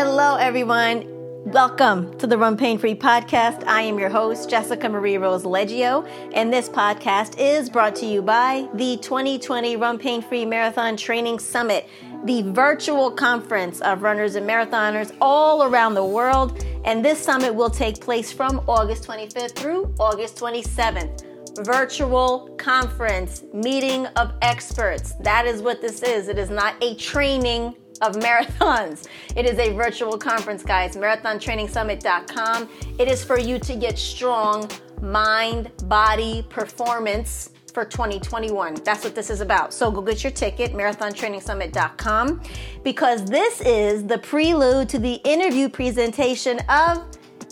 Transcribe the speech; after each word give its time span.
Hello, 0.00 0.36
everyone. 0.36 1.02
Welcome 1.44 2.16
to 2.18 2.28
the 2.28 2.38
Run 2.38 2.56
Pain 2.56 2.78
Free 2.78 2.94
podcast. 2.94 3.64
I 3.66 3.82
am 3.82 3.98
your 3.98 4.10
host, 4.10 4.48
Jessica 4.48 4.88
Marie 4.88 5.18
Rose 5.18 5.42
Leggio, 5.42 6.08
and 6.34 6.52
this 6.52 6.68
podcast 6.68 7.36
is 7.36 7.68
brought 7.68 7.96
to 7.96 8.06
you 8.06 8.22
by 8.22 8.68
the 8.74 8.96
2020 8.98 9.74
Run 9.74 9.98
Pain 9.98 10.22
Free 10.22 10.44
Marathon 10.44 10.96
Training 10.96 11.40
Summit, 11.40 11.88
the 12.22 12.42
virtual 12.42 13.10
conference 13.10 13.80
of 13.80 14.02
runners 14.02 14.36
and 14.36 14.48
marathoners 14.48 15.12
all 15.20 15.64
around 15.64 15.94
the 15.94 16.04
world. 16.04 16.64
And 16.84 17.04
this 17.04 17.18
summit 17.18 17.52
will 17.52 17.68
take 17.68 18.00
place 18.00 18.30
from 18.30 18.62
August 18.68 19.02
25th 19.02 19.56
through 19.56 19.92
August 19.98 20.36
27th. 20.36 21.27
Virtual 21.64 22.50
conference, 22.56 23.42
meeting 23.52 24.06
of 24.16 24.32
experts. 24.42 25.14
That 25.20 25.46
is 25.46 25.60
what 25.60 25.80
this 25.80 26.02
is. 26.02 26.28
It 26.28 26.38
is 26.38 26.50
not 26.50 26.74
a 26.82 26.94
training 26.94 27.74
of 28.00 28.16
marathons. 28.16 29.08
It 29.34 29.44
is 29.44 29.58
a 29.58 29.72
virtual 29.72 30.16
conference, 30.16 30.62
guys. 30.62 30.96
MarathonTrainingSummit.com. 30.96 32.68
It 32.98 33.08
is 33.08 33.24
for 33.24 33.38
you 33.38 33.58
to 33.58 33.74
get 33.74 33.98
strong 33.98 34.70
mind, 35.00 35.72
body, 35.88 36.46
performance 36.48 37.50
for 37.74 37.84
2021. 37.84 38.74
That's 38.84 39.04
what 39.04 39.14
this 39.14 39.30
is 39.30 39.40
about. 39.40 39.74
So 39.74 39.90
go 39.90 40.00
get 40.00 40.22
your 40.22 40.32
ticket, 40.32 40.72
marathontrainingsummit.com, 40.72 42.42
because 42.84 43.24
this 43.24 43.60
is 43.62 44.04
the 44.06 44.18
prelude 44.18 44.88
to 44.90 44.98
the 44.98 45.14
interview 45.24 45.68
presentation 45.68 46.60
of 46.68 47.04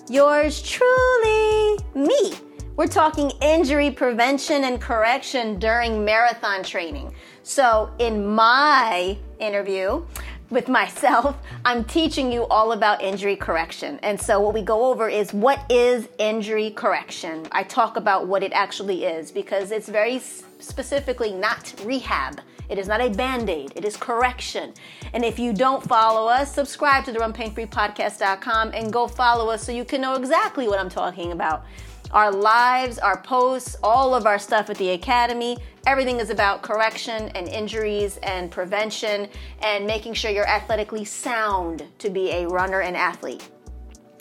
yours 0.09 0.63
truly, 0.63 1.79
me. 1.95 2.46
We're 2.77 2.87
talking 2.87 3.31
injury 3.41 3.91
prevention 3.91 4.65
and 4.65 4.79
correction 4.79 5.59
during 5.59 6.05
marathon 6.05 6.63
training. 6.63 7.15
So, 7.43 7.91
in 7.99 8.27
my 8.27 9.17
interview, 9.39 10.05
with 10.51 10.69
myself, 10.69 11.39
I'm 11.65 11.85
teaching 11.85 12.31
you 12.31 12.45
all 12.49 12.73
about 12.73 13.03
injury 13.03 13.35
correction. 13.35 13.99
And 14.03 14.21
so, 14.21 14.41
what 14.41 14.53
we 14.53 14.61
go 14.61 14.85
over 14.85 15.09
is 15.09 15.33
what 15.33 15.65
is 15.73 16.11
injury 16.19 16.69
correction? 16.69 17.47
I 17.51 17.63
talk 17.63 17.97
about 17.97 18.27
what 18.27 18.43
it 18.43 18.53
actually 18.53 19.05
is 19.05 19.33
because 19.33 19.71
it's 19.71 19.89
very 19.89 20.19
specifically 20.19 21.33
not 21.33 21.73
rehab. 21.83 22.43
It 22.69 22.79
is 22.79 22.89
not 22.89 23.01
a 23.01 23.09
band 23.09 23.49
aid, 23.49 23.73
it 23.75 23.87
is 23.87 23.97
correction. 23.97 24.75
And 25.15 25.25
if 25.25 25.39
you 25.39 25.55
don't 25.55 25.83
follow 25.83 26.29
us, 26.29 26.53
subscribe 26.55 27.07
to 27.07 27.13
the 27.13 27.21
runpainfreepodcast.com 27.21 28.73
and 28.75 28.93
go 28.93 29.09
follow 29.09 29.49
us 29.49 29.65
so 29.65 29.73
you 29.73 29.87
can 29.87 30.03
know 30.03 30.15
exactly 30.15 30.69
what 30.69 30.79
I'm 30.79 30.91
talking 30.91 31.33
about 31.33 31.65
our 32.13 32.31
lives, 32.31 32.99
our 32.99 33.21
posts, 33.23 33.77
all 33.83 34.15
of 34.15 34.27
our 34.27 34.39
stuff 34.39 34.71
at 34.71 34.77
the 34.79 34.91
Academy. 34.91 35.57
Everything 35.87 36.21
is 36.21 36.31
about 36.31 36.63
correction 36.63 37.29
and 37.31 37.49
injuries 37.49 38.19
and 38.23 38.51
prevention 38.51 39.29
and 39.63 39.87
making 39.87 40.15
sure 40.15 40.31
you're 40.31 40.49
athletically 40.49 41.05
sound 41.05 41.85
to 41.99 42.11
be 42.11 42.31
a 42.31 42.49
runner 42.49 42.81
and 42.81 42.97
athlete. 42.97 43.49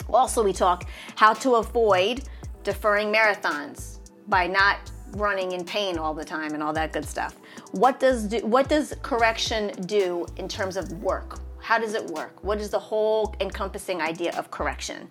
Also, 0.10 0.44
we 0.44 0.54
talk 0.54 0.88
how 1.16 1.34
to 1.34 1.56
avoid 1.56 2.24
deferring 2.64 3.14
marathons 3.14 4.00
by 4.28 4.48
not 4.48 4.92
running 5.12 5.54
in 5.54 5.64
pain 5.64 5.98
all 5.98 6.14
the 6.14 6.26
time 6.26 6.54
and 6.54 6.62
all 6.62 6.74
that 6.74 6.92
good 6.92 7.06
stuff. 7.06 7.36
What 7.72 8.00
does 8.00 8.26
do, 8.26 8.40
what 8.46 8.68
does 8.68 8.94
correction 9.02 9.72
do 9.86 10.26
in 10.38 10.48
terms 10.48 10.78
of 10.78 10.92
work? 11.02 11.40
How 11.62 11.80
does 11.80 11.94
it 11.94 12.06
work? 12.08 12.44
What 12.44 12.60
is 12.60 12.70
the 12.70 12.80
whole 12.80 13.36
encompassing 13.40 14.02
idea 14.02 14.38
of 14.38 14.52
correction? 14.52 15.10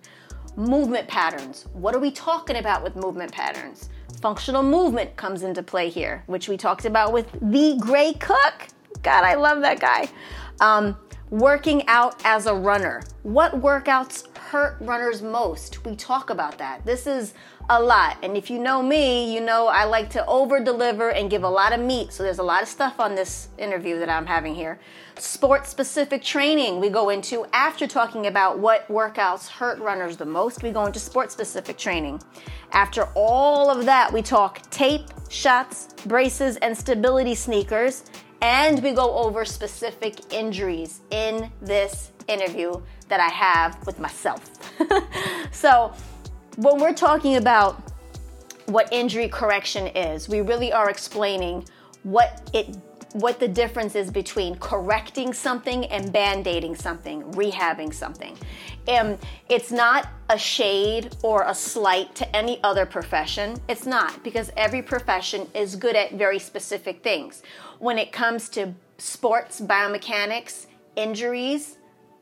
Movement 0.55 1.07
patterns. 1.07 1.65
What 1.73 1.95
are 1.95 1.99
we 1.99 2.11
talking 2.11 2.57
about 2.57 2.83
with 2.83 2.95
movement 2.95 3.31
patterns? 3.31 3.89
Functional 4.21 4.63
movement 4.63 5.15
comes 5.15 5.43
into 5.43 5.61
play 5.61 5.89
here, 5.89 6.23
which 6.27 6.47
we 6.47 6.57
talked 6.57 6.85
about 6.85 7.13
with 7.13 7.31
the 7.41 7.77
Gray 7.79 8.13
Cook. 8.13 8.67
God, 9.03 9.23
I 9.23 9.35
love 9.35 9.61
that 9.61 9.79
guy. 9.79 10.09
Um, 10.61 10.97
working 11.35 11.85
out 11.87 12.21
as 12.23 12.45
a 12.45 12.55
runner. 12.55 13.03
What 13.23 13.61
workouts 13.61 14.25
hurt 14.37 14.77
runners 14.79 15.21
most? 15.21 15.85
We 15.85 15.97
talk 15.97 16.29
about 16.29 16.57
that. 16.59 16.85
This 16.85 17.05
is 17.07 17.33
a 17.69 17.81
lot. 17.81 18.15
And 18.23 18.37
if 18.37 18.49
you 18.49 18.57
know 18.57 18.81
me, 18.81 19.33
you 19.33 19.41
know 19.41 19.67
I 19.67 19.83
like 19.83 20.09
to 20.11 20.25
over 20.27 20.63
deliver 20.63 21.09
and 21.11 21.29
give 21.29 21.43
a 21.43 21.49
lot 21.49 21.73
of 21.73 21.81
meat. 21.81 22.13
So 22.13 22.23
there's 22.23 22.39
a 22.39 22.43
lot 22.43 22.63
of 22.63 22.69
stuff 22.69 23.01
on 23.01 23.15
this 23.15 23.49
interview 23.57 23.99
that 23.99 24.07
I'm 24.07 24.25
having 24.25 24.55
here. 24.55 24.79
Sport 25.17 25.67
specific 25.67 26.23
training 26.23 26.79
we 26.79 26.89
go 26.89 27.09
into 27.09 27.45
after 27.51 27.85
talking 27.85 28.27
about 28.27 28.57
what 28.57 28.87
workouts 28.87 29.49
hurt 29.49 29.79
runners 29.79 30.15
the 30.15 30.25
most. 30.25 30.63
We 30.63 30.71
go 30.71 30.85
into 30.85 30.99
sport 30.99 31.33
specific 31.33 31.77
training. 31.77 32.21
After 32.71 33.09
all 33.13 33.69
of 33.69 33.85
that, 33.85 34.13
we 34.13 34.21
talk 34.21 34.61
tape, 34.69 35.07
shots, 35.29 35.89
braces, 36.05 36.55
and 36.57 36.77
stability 36.77 37.35
sneakers. 37.35 38.05
And 38.41 38.81
we 38.83 38.91
go 38.91 39.13
over 39.15 39.45
specific 39.45 40.33
injuries 40.33 41.01
in 41.11 41.51
this 41.61 42.11
interview 42.27 42.81
that 43.07 43.19
I 43.19 43.29
have 43.29 43.85
with 43.85 43.99
myself. 43.99 44.49
so, 45.51 45.93
when 46.57 46.79
we're 46.79 46.93
talking 46.93 47.35
about 47.37 47.81
what 48.67 48.91
injury 48.91 49.27
correction 49.27 49.87
is, 49.87 50.27
we 50.27 50.41
really 50.41 50.71
are 50.71 50.89
explaining 50.89 51.67
what 52.03 52.49
it 52.53 52.75
what 53.15 53.39
the 53.39 53.47
difference 53.47 53.95
is 53.95 54.11
between 54.11 54.55
correcting 54.55 55.31
something 55.31 55.85
and 55.85 56.11
band-aiding 56.11 56.75
something, 56.75 57.23
rehabbing 57.31 57.93
something. 57.93 58.37
And 58.89 59.17
it's 59.47 59.71
not 59.71 60.09
a 60.29 60.37
shade 60.37 61.15
or 61.23 61.43
a 61.47 61.55
slight 61.55 62.13
to 62.15 62.35
any 62.35 62.61
other 62.61 62.85
profession. 62.85 63.57
It's 63.69 63.85
not 63.85 64.21
because 64.21 64.51
every 64.57 64.81
profession 64.81 65.47
is 65.53 65.77
good 65.77 65.95
at 65.95 66.15
very 66.15 66.39
specific 66.39 67.03
things. 67.03 67.41
When 67.79 67.97
it 67.97 68.11
comes 68.11 68.49
to 68.49 68.73
sports, 68.97 69.61
biomechanics, 69.61 70.65
injuries, 70.97 71.77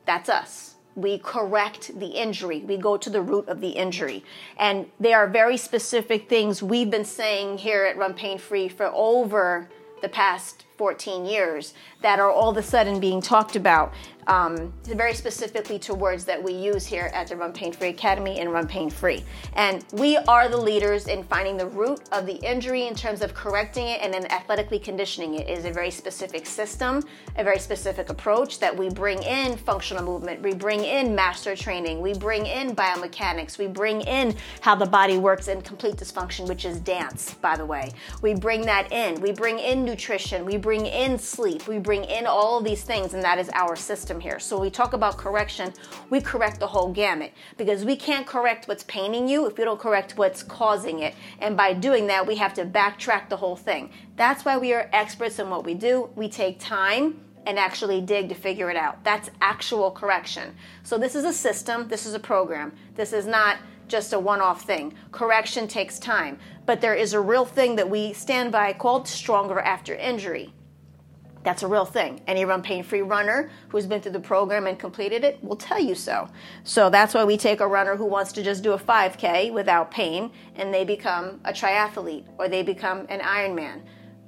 that's 0.06 0.30
us 0.30 0.76
we 0.96 1.18
correct 1.18 2.00
the 2.00 2.06
injury. 2.06 2.60
We 2.60 2.78
go 2.78 2.98
to 2.98 3.10
the 3.10 3.20
root 3.20 3.48
of 3.48 3.62
the 3.62 3.70
injury. 3.70 4.24
And 4.58 4.86
they 5.00 5.12
are 5.12 5.28
very 5.28 5.58
specific 5.58 6.30
things 6.30 6.62
we've 6.62 6.92
been 6.92 7.04
saying 7.04 7.58
here 7.58 7.84
at 7.86 7.98
Run 7.98 8.14
Pain 8.14 8.38
Free 8.38 8.68
for 8.70 8.92
over 8.94 9.70
the 10.04 10.10
past 10.10 10.66
14 10.78 11.26
years 11.26 11.74
that 12.02 12.20
are 12.20 12.32
all 12.32 12.50
of 12.50 12.58
a 12.58 12.64
sudden 12.64 13.00
being 13.00 13.22
talked 13.22 13.56
about 13.56 13.94
um, 14.28 14.74
very 14.84 15.14
specifically 15.14 15.80
to 15.80 15.94
words 15.94 16.26
that 16.26 16.42
we 16.42 16.54
use 16.54 16.86
here 16.86 17.12
at 17.14 17.28
the 17.28 17.36
Run 17.36 17.54
Pain 17.54 17.74
Free 17.74 17.90
Academy 17.90 18.40
and 18.40 18.52
Run 18.52 18.68
Pain 18.68 18.90
Free. 18.90 19.24
And 19.54 19.84
we 19.94 20.18
are 20.18 20.48
the 20.48 20.58
leaders 20.58 21.08
in 21.08 21.24
finding 21.24 21.58
the 21.58 21.68
root 21.68 22.02
of 22.12 22.26
the 22.26 22.36
injury 22.36 22.88
in 22.88 22.96
terms 22.96 23.22
of 23.22 23.34
correcting 23.34 23.88
it 23.88 24.02
and 24.02 24.14
then 24.14 24.26
athletically 24.28 24.80
conditioning 24.80 25.36
it. 25.36 25.48
It 25.48 25.58
is 25.58 25.66
a 25.66 25.72
very 25.72 25.92
specific 25.92 26.46
system, 26.46 27.04
a 27.36 27.44
very 27.44 27.60
specific 27.60 28.10
approach 28.10 28.60
that 28.60 28.76
we 28.76 28.90
bring 28.90 29.22
in 29.24 29.58
functional 29.58 30.04
movement, 30.04 30.42
we 30.42 30.54
bring 30.54 30.84
in 30.84 31.14
master 31.16 31.56
training, 31.56 32.02
we 32.02 32.14
bring 32.14 32.46
in 32.46 32.76
biomechanics, 32.76 33.58
we 33.58 33.68
bring 33.68 34.02
in 34.02 34.36
how 34.62 34.76
the 34.76 34.86
body 34.86 35.18
works 35.18 35.48
in 35.48 35.62
complete 35.62 35.96
dysfunction, 35.96 36.48
which 36.48 36.66
is 36.66 36.80
dance, 36.80 37.34
by 37.36 37.56
the 37.58 37.66
way. 37.66 37.92
We 38.22 38.34
bring 38.34 38.62
that 38.62 38.92
in. 38.92 39.20
We 39.22 39.32
bring 39.32 39.60
in 39.60 39.84
nutrition, 39.84 40.46
we 40.46 40.58
bring 40.64 40.86
in 40.86 41.20
sleep, 41.20 41.68
we 41.68 41.78
bring 41.78 42.06
in 42.06 42.26
all 42.26 42.58
of 42.58 42.64
these 42.64 42.82
things, 42.82 43.14
and 43.14 43.22
that 43.22 43.38
is 43.38 43.50
our 43.54 43.76
system 43.76 44.20
here. 44.20 44.40
So 44.40 44.58
we 44.58 44.72
talk 44.72 44.94
about 44.94 45.18
correction, 45.18 45.74
we 46.10 46.22
correct 46.22 46.60
the 46.60 46.68
whole 46.68 46.92
gamut 46.92 47.34
because 47.58 47.84
we 47.84 47.98
can't 47.98 48.26
correct 48.26 48.68
what's 48.68 48.86
paining 48.86 49.28
you 49.28 49.46
if 49.46 49.58
we 49.58 49.66
don't 49.66 49.80
correct 49.80 50.18
what's 50.18 50.42
causing 50.42 51.00
it. 51.00 51.14
And 51.40 51.58
by 51.58 51.74
doing 51.74 52.08
that, 52.08 52.26
we 52.26 52.38
have 52.38 52.54
to 52.56 52.66
backtrack 52.66 53.28
the 53.28 53.38
whole 53.38 53.58
thing. 53.58 53.92
That's 54.16 54.46
why 54.46 54.58
we 54.58 54.74
are 54.74 54.90
experts 54.94 55.38
in 55.38 55.50
what 55.50 55.66
we 55.66 55.74
do. 55.74 56.10
We 56.16 56.30
take 56.30 56.60
time 56.60 57.20
and 57.46 57.60
actually 57.60 58.00
dig 58.00 58.30
to 58.30 58.36
figure 58.36 58.70
it 58.70 58.78
out. 58.78 59.04
That's 59.04 59.30
actual 59.42 59.92
correction. 59.92 60.56
So 60.84 60.98
this 60.98 61.14
is 61.14 61.26
a 61.26 61.34
system, 61.34 61.90
this 61.90 62.06
is 62.06 62.14
a 62.14 62.20
program. 62.20 62.72
This 62.96 63.12
is 63.12 63.28
not 63.28 63.58
just 63.94 64.12
a 64.12 64.18
one 64.18 64.42
off 64.42 64.64
thing. 64.64 64.92
Correction 65.12 65.68
takes 65.68 66.00
time, 66.00 66.40
but 66.66 66.82
there 66.82 66.96
is 66.96 67.14
a 67.14 67.20
real 67.20 67.46
thing 67.46 67.76
that 67.76 67.88
we 67.88 68.12
stand 68.12 68.52
by 68.52 68.74
called 68.74 69.08
stronger 69.08 69.60
after 69.60 69.94
injury. 69.94 70.52
That's 71.44 71.62
a 71.62 71.68
real 71.68 71.86
thing. 71.86 72.20
Any 72.26 72.44
run 72.44 72.64
pain 72.64 72.84
free 72.84 73.04
runner 73.04 73.52
who's 73.68 73.86
been 73.86 74.02
through 74.02 74.14
the 74.14 74.20
program 74.20 74.66
and 74.66 74.80
completed 74.80 75.24
it 75.24 75.44
will 75.44 75.56
tell 75.56 75.80
you 75.80 75.94
so. 75.94 76.28
So 76.64 76.90
that's 76.90 77.14
why 77.14 77.24
we 77.24 77.38
take 77.38 77.60
a 77.60 77.68
runner 77.68 77.96
who 77.96 78.06
wants 78.06 78.32
to 78.32 78.42
just 78.42 78.64
do 78.64 78.72
a 78.72 78.80
5K 78.80 79.54
without 79.54 79.92
pain 79.92 80.32
and 80.56 80.74
they 80.74 80.86
become 80.86 81.40
a 81.46 81.54
triathlete 81.54 82.26
or 82.40 82.48
they 82.48 82.64
become 82.64 83.06
an 83.10 83.20
Ironman. 83.20 83.84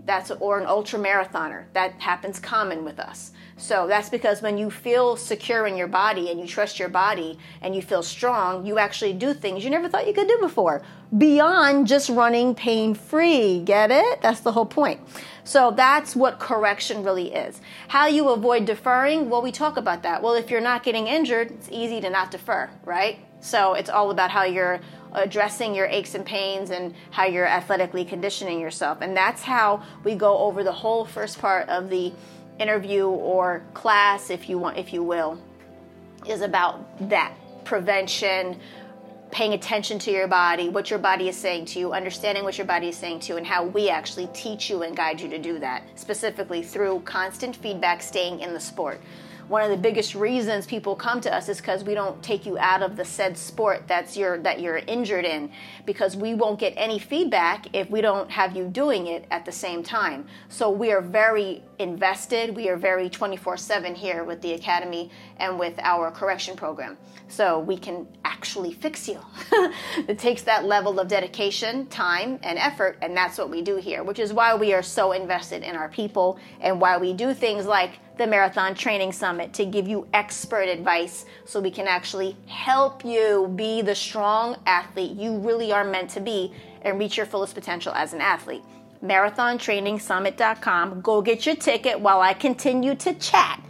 That's 0.06 0.30
or 0.30 0.60
an 0.60 0.68
ultra 0.68 1.00
marathoner. 1.00 1.66
That 1.74 2.00
happens 2.00 2.40
common 2.40 2.86
with 2.86 3.00
us. 3.00 3.32
So 3.58 3.88
that's 3.88 4.10
because 4.10 4.42
when 4.42 4.58
you 4.58 4.70
feel 4.70 5.16
secure 5.16 5.66
in 5.66 5.78
your 5.78 5.88
body 5.88 6.30
and 6.30 6.40
you 6.40 6.46
trust 6.46 6.78
your 6.78 6.90
body 6.90 7.40
and 7.62 7.74
you 7.74 7.82
feel 7.82 8.04
strong, 8.04 8.66
you 8.66 8.78
actually 8.78 9.14
do 9.14 9.34
things 9.34 9.64
you 9.64 9.70
never 9.70 9.88
thought 9.88 10.08
you 10.08 10.14
could 10.14 10.28
do 10.28 10.38
before 10.40 10.84
beyond 11.18 11.88
just 11.88 12.10
running 12.10 12.54
pain 12.54 12.94
free. 12.94 13.62
Get 13.62 13.92
it? 13.92 14.22
That's 14.22 14.42
the 14.42 14.52
whole 14.52 14.66
point. 14.66 15.00
So 15.46 15.72
that's 15.72 16.16
what 16.16 16.40
correction 16.40 17.04
really 17.04 17.34
is. 17.34 17.62
How 17.88 18.08
you 18.08 18.30
avoid 18.30 18.66
deferring? 18.66 19.30
Well, 19.30 19.42
we 19.42 19.52
talk 19.52 19.78
about 19.78 20.04
that. 20.04 20.22
Well, 20.22 20.34
if 20.34 20.50
you're 20.50 20.60
not 20.60 20.84
getting 20.84 21.08
injured, 21.08 21.52
it's 21.52 21.70
easy 21.72 22.02
to 22.02 22.10
not 22.10 22.32
defer, 22.32 22.70
right? 22.84 23.20
So 23.40 23.74
it's 23.76 23.90
all 23.90 24.12
about 24.12 24.32
how 24.32 24.44
you're 24.44 24.82
addressing 25.14 25.74
your 25.74 25.86
aches 25.86 26.16
and 26.16 26.26
pains 26.26 26.72
and 26.72 26.94
how 27.12 27.26
you're 27.26 27.48
athletically 27.48 28.04
conditioning 28.04 28.60
yourself. 28.60 28.98
And 29.02 29.16
that's 29.16 29.44
how 29.44 29.84
we 30.04 30.16
go 30.16 30.40
over 30.40 30.64
the 30.64 30.74
whole 30.74 31.06
first 31.06 31.40
part 31.40 31.70
of 31.70 31.90
the 31.90 32.12
interview 32.60 33.08
or 33.08 33.64
class 33.74 34.30
if 34.30 34.50
you 34.50 34.58
want 34.58 34.78
if 34.78 34.94
you 34.94 35.04
will 35.04 35.40
is 36.28 36.42
about 36.42 37.10
that 37.10 37.34
prevention 37.64 38.60
paying 39.32 39.54
attention 39.54 40.00
to 40.00 40.12
your 40.12 40.28
body, 40.28 40.70
what 40.70 40.90
your 40.90 41.00
body 41.00 41.28
is 41.28 41.36
saying 41.36 41.66
to 41.66 41.78
you, 41.78 41.92
understanding 41.92 42.46
what 42.46 42.58
your 42.58 42.66
body 42.66 42.88
is 42.88 42.96
saying 42.96 43.20
to 43.20 43.34
you, 43.34 43.38
and 43.38 43.46
how 43.46 43.66
we 43.66 43.90
actually 43.90 44.28
teach 44.28 44.70
you 44.70 44.84
and 44.84 44.96
guide 44.96 45.20
you 45.20 45.28
to 45.28 45.38
do 45.38 45.60
that, 45.60 45.84
specifically 45.96 46.64
through 46.64 47.02
constant 47.02 47.54
feedback, 47.54 48.02
staying 48.02 48.40
in 48.40 48.54
the 48.54 48.60
sport 48.60 49.02
one 49.48 49.64
of 49.64 49.70
the 49.70 49.78
biggest 49.78 50.16
reasons 50.16 50.66
people 50.66 50.96
come 50.96 51.22
to 51.22 51.34
us 51.34 51.50
is 51.50 51.58
because 51.58 51.84
we 51.84 51.94
don't 51.94 52.22
take 52.24 52.46
you 52.46 52.58
out 52.58 52.82
of 52.82 52.96
the 52.96 53.06
said 53.06 53.38
sport 53.38 53.84
that's 53.88 54.18
your 54.18 54.38
that 54.40 54.60
you're 54.60 54.78
injured 54.78 55.26
in. 55.26 55.52
Because 55.86 56.16
we 56.16 56.34
won't 56.34 56.60
get 56.60 56.74
any 56.76 57.00
feedback 57.00 57.68
if 57.74 57.90
we 57.90 58.02
don't 58.02 58.30
have 58.32 58.56
you 58.56 58.66
doing 58.68 59.08
it 59.08 59.26
at 59.32 59.46
the 59.46 59.52
same 59.52 59.84
time. 59.84 60.28
So 60.50 60.70
we 60.70 60.92
are 60.92 61.02
very 61.02 61.64
invested. 61.80 62.56
We 62.56 62.70
are 62.70 62.78
very 62.78 63.10
24/7 63.10 63.96
here 63.96 64.24
with 64.24 64.42
the 64.42 64.54
academy 64.54 65.12
and 65.38 65.60
with 65.60 65.78
our 65.80 66.12
correction 66.12 66.56
program. 66.56 66.98
So 67.28 67.60
we 67.60 67.78
can 67.78 68.08
actually 68.24 68.74
fix 68.74 69.08
you. 69.08 69.20
It 70.08 70.20
takes 70.20 70.44
that 70.44 70.66
level 70.66 71.00
of 71.00 71.08
dedication 71.08 71.88
time 71.88 72.40
and 72.44 72.58
effort 72.60 72.98
and 73.02 73.16
that's 73.16 73.38
what 73.38 73.50
we 73.50 73.62
do 73.62 73.78
here 73.78 74.04
which 74.04 74.20
is 74.20 74.34
why 74.34 74.56
we 74.56 74.74
are 74.74 74.84
so 74.84 75.12
invested 75.12 75.64
in 75.64 75.76
our 75.76 75.90
people 75.90 76.38
and 76.62 76.80
why 76.80 76.98
we 76.98 77.14
do 77.14 77.34
things 77.34 77.66
like 77.66 78.00
the 78.18 78.26
Marathon 78.26 78.76
Training 78.76 79.12
Summit 79.12 79.54
to 79.54 79.66
give 79.66 79.88
you 79.88 80.08
expert 80.14 80.70
advice 80.70 81.26
so 81.44 81.60
we 81.60 81.72
can 81.72 81.88
actually 81.88 82.38
help 82.48 83.04
you 83.04 83.52
be 83.56 83.82
the 83.82 83.96
strong 83.96 84.58
athlete 84.66 85.18
you 85.18 85.38
really 85.38 85.74
are 85.74 85.84
meant 85.84 86.10
to 86.12 86.20
be 86.20 86.54
and 86.84 86.98
reach 87.00 87.18
your 87.18 87.26
fullest 87.26 87.54
potential 87.56 87.92
as 87.94 88.14
an 88.14 88.22
athlete. 88.22 88.64
MarathonTrainingSummit.com. 89.04 91.02
Go 91.02 91.22
get 91.22 91.46
your 91.46 91.56
ticket 91.56 92.00
while 92.00 92.22
I 92.22 92.34
continue 92.34 92.96
to 92.96 93.14
chat. 93.16 93.62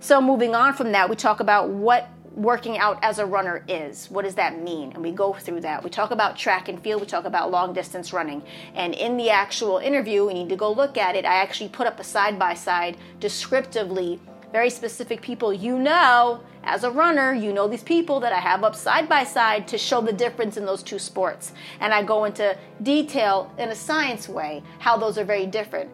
So, 0.00 0.20
moving 0.20 0.54
on 0.56 0.74
from 0.74 0.92
that, 0.92 1.08
we 1.08 1.16
talk 1.16 1.40
about 1.40 1.68
what 1.70 2.08
working 2.34 2.78
out 2.78 2.98
as 3.02 3.18
a 3.18 3.26
runner 3.26 3.64
is. 3.68 4.10
What 4.10 4.24
does 4.24 4.34
that 4.36 4.62
mean? 4.62 4.92
And 4.92 5.02
we 5.02 5.12
go 5.12 5.32
through 5.32 5.60
that. 5.60 5.84
We 5.84 5.90
talk 5.90 6.10
about 6.10 6.36
track 6.36 6.68
and 6.68 6.80
field, 6.82 7.00
we 7.00 7.06
talk 7.06 7.24
about 7.24 7.50
long 7.50 7.72
distance 7.72 8.12
running. 8.12 8.42
And 8.74 8.94
in 8.94 9.16
the 9.16 9.30
actual 9.30 9.78
interview, 9.78 10.26
we 10.26 10.34
need 10.34 10.48
to 10.48 10.56
go 10.56 10.72
look 10.72 10.96
at 10.96 11.16
it. 11.16 11.24
I 11.24 11.36
actually 11.36 11.68
put 11.68 11.86
up 11.86 12.00
a 12.00 12.04
side 12.04 12.38
by 12.38 12.54
side 12.54 12.96
descriptively, 13.20 14.20
very 14.52 14.70
specific 14.70 15.20
people 15.20 15.52
you 15.52 15.78
know 15.78 16.40
as 16.64 16.84
a 16.84 16.90
runner, 16.90 17.34
you 17.34 17.52
know 17.52 17.66
these 17.66 17.82
people 17.82 18.20
that 18.20 18.32
I 18.32 18.38
have 18.38 18.62
up 18.62 18.76
side 18.76 19.08
by 19.08 19.24
side 19.24 19.66
to 19.68 19.78
show 19.78 20.00
the 20.00 20.12
difference 20.12 20.56
in 20.56 20.64
those 20.64 20.82
two 20.82 20.98
sports. 20.98 21.52
And 21.80 21.92
I 21.92 22.02
go 22.02 22.24
into 22.24 22.56
detail 22.82 23.52
in 23.58 23.70
a 23.70 23.74
science 23.74 24.28
way 24.28 24.62
how 24.78 24.96
those 24.96 25.18
are 25.18 25.24
very 25.24 25.46
different. 25.46 25.90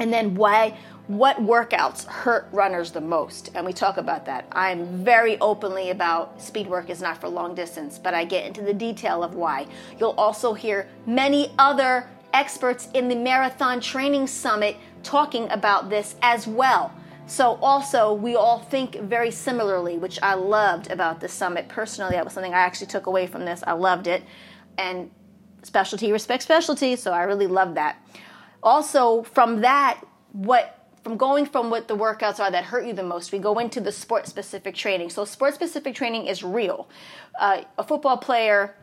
And 0.00 0.12
then 0.12 0.34
why 0.34 0.76
what 1.06 1.36
workouts 1.36 2.06
hurt 2.06 2.48
runners 2.50 2.90
the 2.90 3.00
most? 3.00 3.50
And 3.54 3.66
we 3.66 3.74
talk 3.74 3.98
about 3.98 4.24
that. 4.24 4.46
I'm 4.52 5.04
very 5.04 5.38
openly 5.38 5.90
about 5.90 6.40
speed 6.40 6.66
work 6.66 6.88
is 6.88 7.02
not 7.02 7.20
for 7.20 7.28
long 7.28 7.54
distance 7.54 7.98
but 7.98 8.14
i 8.14 8.24
get 8.24 8.46
into 8.46 8.62
the 8.62 8.72
detail 8.72 9.22
of 9.22 9.34
why. 9.34 9.66
You'll 9.98 10.14
also 10.16 10.54
hear 10.54 10.88
many 11.06 11.52
other 11.58 12.08
experts 12.32 12.88
in 12.94 13.08
the 13.08 13.14
marathon 13.14 13.80
training 13.80 14.26
summit 14.26 14.76
talking 15.02 15.48
about 15.50 15.90
this 15.90 16.16
as 16.22 16.46
well. 16.46 16.92
So 17.26 17.58
also 17.60 18.14
we 18.14 18.34
all 18.34 18.60
think 18.60 19.00
very 19.00 19.30
similarly 19.30 19.98
which 19.98 20.18
i 20.22 20.32
loved 20.32 20.90
about 20.90 21.20
the 21.20 21.28
summit. 21.28 21.68
Personally 21.68 22.12
that 22.12 22.24
was 22.24 22.32
something 22.32 22.54
i 22.54 22.60
actually 22.60 22.86
took 22.86 23.06
away 23.06 23.26
from 23.26 23.44
this. 23.44 23.62
I 23.66 23.72
loved 23.72 24.06
it. 24.06 24.22
And 24.78 25.10
specialty 25.62 26.12
respects 26.12 26.46
specialty 26.46 26.96
so 26.96 27.12
i 27.12 27.24
really 27.24 27.46
love 27.46 27.74
that. 27.74 28.02
Also 28.62 29.22
from 29.22 29.60
that 29.60 30.00
what 30.32 30.73
from 31.04 31.18
going 31.18 31.44
from 31.44 31.68
what 31.68 31.86
the 31.86 31.96
workouts 31.96 32.40
are 32.40 32.50
that 32.50 32.64
hurt 32.64 32.86
you 32.86 32.94
the 32.94 33.02
most, 33.02 33.30
we 33.30 33.38
go 33.38 33.58
into 33.58 33.78
the 33.78 33.92
sport 33.92 34.26
specific 34.26 34.74
training. 34.74 35.10
So, 35.10 35.24
sport 35.26 35.54
specific 35.54 35.94
training 35.94 36.26
is 36.26 36.42
real. 36.42 36.88
Uh, 37.38 37.62
a 37.78 37.84
football 37.84 38.16
player 38.16 38.74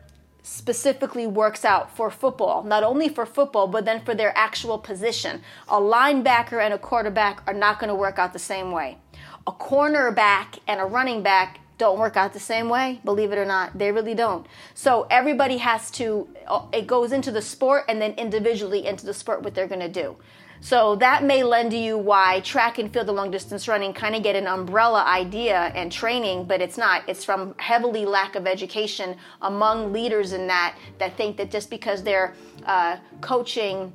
specifically 0.44 1.26
works 1.26 1.64
out 1.64 1.94
for 1.94 2.10
football, 2.10 2.62
not 2.62 2.82
only 2.82 3.08
for 3.08 3.26
football, 3.26 3.66
but 3.66 3.84
then 3.84 4.04
for 4.04 4.14
their 4.14 4.36
actual 4.36 4.78
position. 4.78 5.42
A 5.68 5.80
linebacker 5.80 6.64
and 6.64 6.72
a 6.72 6.78
quarterback 6.78 7.42
are 7.46 7.54
not 7.54 7.78
going 7.78 7.88
to 7.88 7.94
work 7.94 8.18
out 8.18 8.32
the 8.32 8.38
same 8.38 8.70
way. 8.72 8.98
A 9.46 9.52
cornerback 9.52 10.58
and 10.68 10.80
a 10.80 10.84
running 10.84 11.22
back 11.22 11.58
don't 11.78 11.98
work 11.98 12.16
out 12.16 12.32
the 12.32 12.40
same 12.40 12.68
way, 12.68 13.00
believe 13.04 13.32
it 13.32 13.38
or 13.38 13.44
not. 13.44 13.76
They 13.76 13.90
really 13.90 14.14
don't. 14.14 14.46
So 14.74 15.06
everybody 15.10 15.58
has 15.58 15.90
to, 15.92 16.28
uh, 16.46 16.66
it 16.72 16.86
goes 16.86 17.10
into 17.10 17.32
the 17.32 17.42
sport 17.42 17.84
and 17.88 18.00
then 18.00 18.12
individually 18.12 18.86
into 18.86 19.04
the 19.04 19.14
sport 19.14 19.42
what 19.42 19.54
they're 19.54 19.66
going 19.66 19.80
to 19.80 19.88
do. 19.88 20.16
So 20.62 20.94
that 20.96 21.24
may 21.24 21.42
lend 21.42 21.72
to 21.72 21.76
you 21.76 21.98
why 21.98 22.38
track 22.40 22.78
and 22.78 22.90
field 22.90 23.08
and 23.08 23.16
long 23.16 23.32
distance 23.32 23.66
running 23.66 23.92
kind 23.92 24.14
of 24.14 24.22
get 24.22 24.36
an 24.36 24.46
umbrella 24.46 25.02
idea 25.04 25.72
and 25.74 25.90
training, 25.90 26.44
but 26.44 26.60
it's 26.62 26.78
not. 26.78 27.02
It's 27.08 27.24
from 27.24 27.56
heavily 27.58 28.06
lack 28.06 28.36
of 28.36 28.46
education 28.46 29.16
among 29.42 29.92
leaders 29.92 30.32
in 30.32 30.46
that 30.46 30.78
that 30.98 31.16
think 31.16 31.36
that 31.38 31.50
just 31.50 31.68
because 31.68 32.04
they're 32.04 32.34
uh, 32.64 32.98
coaching 33.20 33.92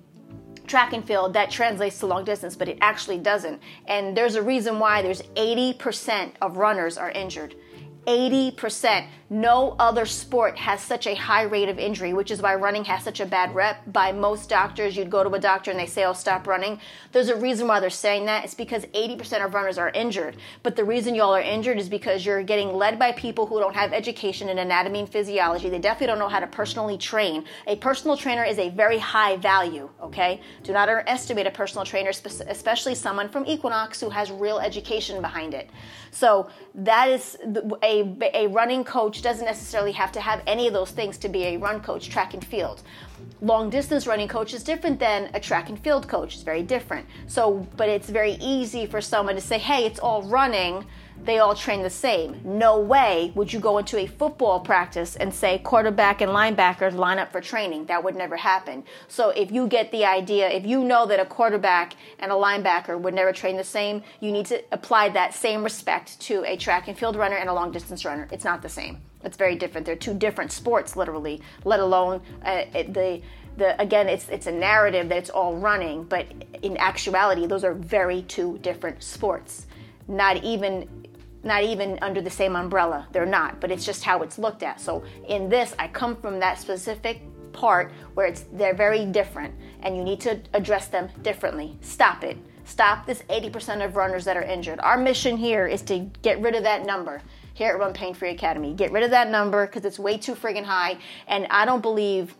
track 0.67 0.91
and 0.91 1.07
field 1.07 1.31
that 1.35 1.49
translates 1.49 1.99
to 1.99 2.05
long 2.05 2.25
distance, 2.25 2.57
but 2.57 2.67
it 2.67 2.77
actually 2.81 3.19
doesn't. 3.19 3.61
And 3.85 4.15
there's 4.15 4.35
a 4.35 4.41
reason 4.41 4.77
why 4.77 5.01
there's 5.01 5.21
80% 5.21 6.33
of 6.41 6.57
runners 6.57 6.97
are 6.97 7.11
injured. 7.11 7.55
80%. 8.05 9.07
No 9.29 9.75
other 9.77 10.05
sport 10.05 10.57
has 10.57 10.81
such 10.81 11.05
a 11.05 11.13
high 11.13 11.41
rate 11.41 11.67
of 11.67 11.77
injury, 11.77 12.13
which 12.13 12.31
is 12.31 12.41
why 12.41 12.55
running 12.55 12.85
has 12.85 13.03
such 13.03 13.19
a 13.19 13.25
bad 13.25 13.53
rep. 13.53 13.81
By 13.91 14.13
most 14.13 14.47
doctors, 14.47 14.95
you'd 14.95 15.09
go 15.09 15.21
to 15.21 15.29
a 15.29 15.39
doctor 15.39 15.69
and 15.69 15.77
they 15.77 15.85
say, 15.85 16.05
oh, 16.05 16.13
stop 16.13 16.47
running. 16.47 16.79
There's 17.11 17.27
a 17.27 17.35
reason 17.35 17.67
why 17.67 17.81
they're 17.81 17.89
saying 17.89 18.25
that. 18.27 18.45
It's 18.45 18.53
because 18.53 18.85
80% 18.85 19.43
of 19.43 19.53
runners 19.53 19.77
are 19.77 19.89
injured. 19.89 20.37
But 20.63 20.77
the 20.77 20.85
reason 20.85 21.13
y'all 21.13 21.35
are 21.35 21.41
injured 21.41 21.77
is 21.77 21.89
because 21.89 22.25
you're 22.25 22.41
getting 22.41 22.73
led 22.73 22.97
by 22.97 23.11
people 23.11 23.45
who 23.45 23.59
don't 23.59 23.75
have 23.75 23.91
education 23.91 24.47
in 24.47 24.59
anatomy 24.59 25.01
and 25.01 25.09
physiology. 25.09 25.69
They 25.69 25.79
definitely 25.79 26.07
don't 26.07 26.19
know 26.19 26.29
how 26.29 26.39
to 26.39 26.47
personally 26.47 26.97
train. 26.97 27.43
A 27.67 27.75
personal 27.75 28.15
trainer 28.15 28.45
is 28.45 28.59
a 28.59 28.69
very 28.69 28.97
high 28.97 29.35
value, 29.35 29.89
okay? 30.01 30.39
Do 30.63 30.71
not 30.71 30.87
underestimate 30.87 31.47
a 31.47 31.51
personal 31.51 31.83
trainer, 31.83 32.11
especially 32.11 32.95
someone 32.95 33.27
from 33.27 33.45
Equinox 33.45 33.99
who 33.99 34.09
has 34.09 34.31
real 34.31 34.59
education 34.59 35.21
behind 35.21 35.53
it. 35.53 35.69
So 36.11 36.49
that 36.73 37.09
is 37.09 37.37
a, 37.83 38.15
a 38.33 38.47
running 38.47 38.83
coach 38.83 39.16
doesn't 39.21 39.45
necessarily 39.45 39.91
have 39.93 40.11
to 40.13 40.21
have 40.21 40.41
any 40.47 40.67
of 40.67 40.73
those 40.73 40.91
things 40.91 41.17
to 41.19 41.29
be 41.29 41.45
a 41.45 41.57
run 41.57 41.81
coach, 41.81 42.09
track 42.09 42.33
and 42.33 42.45
field. 42.45 42.83
Long 43.41 43.69
distance 43.69 44.07
running 44.07 44.27
coach 44.27 44.53
is 44.53 44.63
different 44.63 44.99
than 44.99 45.29
a 45.33 45.39
track 45.39 45.69
and 45.69 45.79
field 45.79 46.07
coach. 46.07 46.35
It's 46.35 46.43
very 46.43 46.63
different. 46.63 47.05
So, 47.27 47.67
but 47.75 47.89
it's 47.89 48.09
very 48.09 48.33
easy 48.33 48.85
for 48.85 49.01
someone 49.01 49.35
to 49.35 49.41
say, 49.41 49.57
hey, 49.57 49.85
it's 49.85 49.99
all 49.99 50.23
running 50.23 50.85
they 51.23 51.39
all 51.39 51.55
train 51.55 51.83
the 51.83 51.89
same. 51.89 52.39
No 52.43 52.79
way 52.79 53.31
would 53.35 53.51
you 53.51 53.59
go 53.59 53.77
into 53.77 53.97
a 53.97 54.05
football 54.05 54.59
practice 54.59 55.15
and 55.15 55.33
say 55.33 55.59
quarterback 55.59 56.21
and 56.21 56.31
linebackers 56.31 56.93
line 56.93 57.19
up 57.19 57.31
for 57.31 57.41
training. 57.41 57.85
That 57.87 58.03
would 58.03 58.15
never 58.15 58.37
happen. 58.37 58.83
So 59.07 59.29
if 59.31 59.51
you 59.51 59.67
get 59.67 59.91
the 59.91 60.05
idea, 60.05 60.49
if 60.49 60.65
you 60.65 60.83
know 60.83 61.05
that 61.07 61.19
a 61.19 61.25
quarterback 61.25 61.95
and 62.19 62.31
a 62.31 62.35
linebacker 62.35 62.99
would 62.99 63.13
never 63.13 63.33
train 63.33 63.57
the 63.57 63.63
same, 63.63 64.03
you 64.19 64.31
need 64.31 64.45
to 64.47 64.63
apply 64.71 65.09
that 65.09 65.33
same 65.33 65.63
respect 65.63 66.19
to 66.21 66.43
a 66.45 66.55
track 66.55 66.87
and 66.87 66.97
field 66.97 67.15
runner 67.15 67.35
and 67.35 67.49
a 67.49 67.53
long 67.53 67.71
distance 67.71 68.05
runner. 68.05 68.27
It's 68.31 68.45
not 68.45 68.61
the 68.61 68.69
same. 68.69 69.01
It's 69.27 69.37
very 69.37 69.55
different. 69.55 69.85
They're 69.85 69.95
two 69.95 70.13
different 70.13 70.51
sports, 70.51 70.95
literally. 70.95 71.41
Let 71.65 71.79
alone 71.79 72.21
uh, 72.43 72.63
the 72.73 73.21
the 73.57 73.79
again, 73.81 74.07
it's 74.07 74.29
it's 74.29 74.47
a 74.47 74.51
narrative 74.51 75.09
that 75.09 75.17
it's 75.17 75.29
all 75.29 75.55
running, 75.55 76.03
but 76.03 76.27
in 76.61 76.77
actuality, 76.77 77.45
those 77.45 77.63
are 77.63 77.73
very 77.73 78.21
two 78.23 78.57
different 78.59 79.03
sports. 79.03 79.67
Not 80.07 80.43
even 80.43 80.87
not 81.43 81.63
even 81.63 81.99
under 82.01 82.21
the 82.21 82.29
same 82.29 82.55
umbrella. 82.55 83.07
They're 83.11 83.25
not, 83.25 83.59
but 83.59 83.71
it's 83.71 83.85
just 83.85 84.03
how 84.03 84.21
it's 84.21 84.37
looked 84.37 84.63
at. 84.63 84.79
So 84.79 85.03
in 85.27 85.49
this, 85.49 85.75
I 85.77 85.87
come 85.87 86.15
from 86.15 86.39
that 86.39 86.59
specific 86.59 87.21
part 87.53 87.91
where 88.13 88.27
it's 88.27 88.45
they're 88.53 88.75
very 88.75 89.05
different 89.05 89.53
and 89.81 89.97
you 89.97 90.03
need 90.03 90.21
to 90.21 90.39
address 90.53 90.87
them 90.87 91.09
differently. 91.21 91.77
Stop 91.81 92.23
it. 92.23 92.37
Stop 92.65 93.05
this 93.05 93.23
80% 93.23 93.83
of 93.83 93.95
runners 93.95 94.25
that 94.25 94.35
are 94.35 94.43
injured. 94.43 94.79
Our 94.81 94.97
mission 94.97 95.37
here 95.37 95.67
is 95.67 95.81
to 95.83 95.99
get 96.21 96.41
rid 96.41 96.53
of 96.53 96.63
that 96.63 96.85
number 96.85 97.21
here 97.57 97.71
at 97.71 97.79
Run 97.79 97.91
Pain 97.91 98.13
Free 98.13 98.29
Academy. 98.29 98.73
Get 98.73 98.91
rid 98.91 99.03
of 99.03 99.09
that 99.09 99.29
number 99.29 99.65
because 99.65 99.83
it's 99.83 99.97
way 99.97 100.15
too 100.17 100.35
friggin' 100.35 100.63
high. 100.63 100.99
And 101.27 101.47
I 101.49 101.65
don't 101.65 101.81
believe 101.81 102.35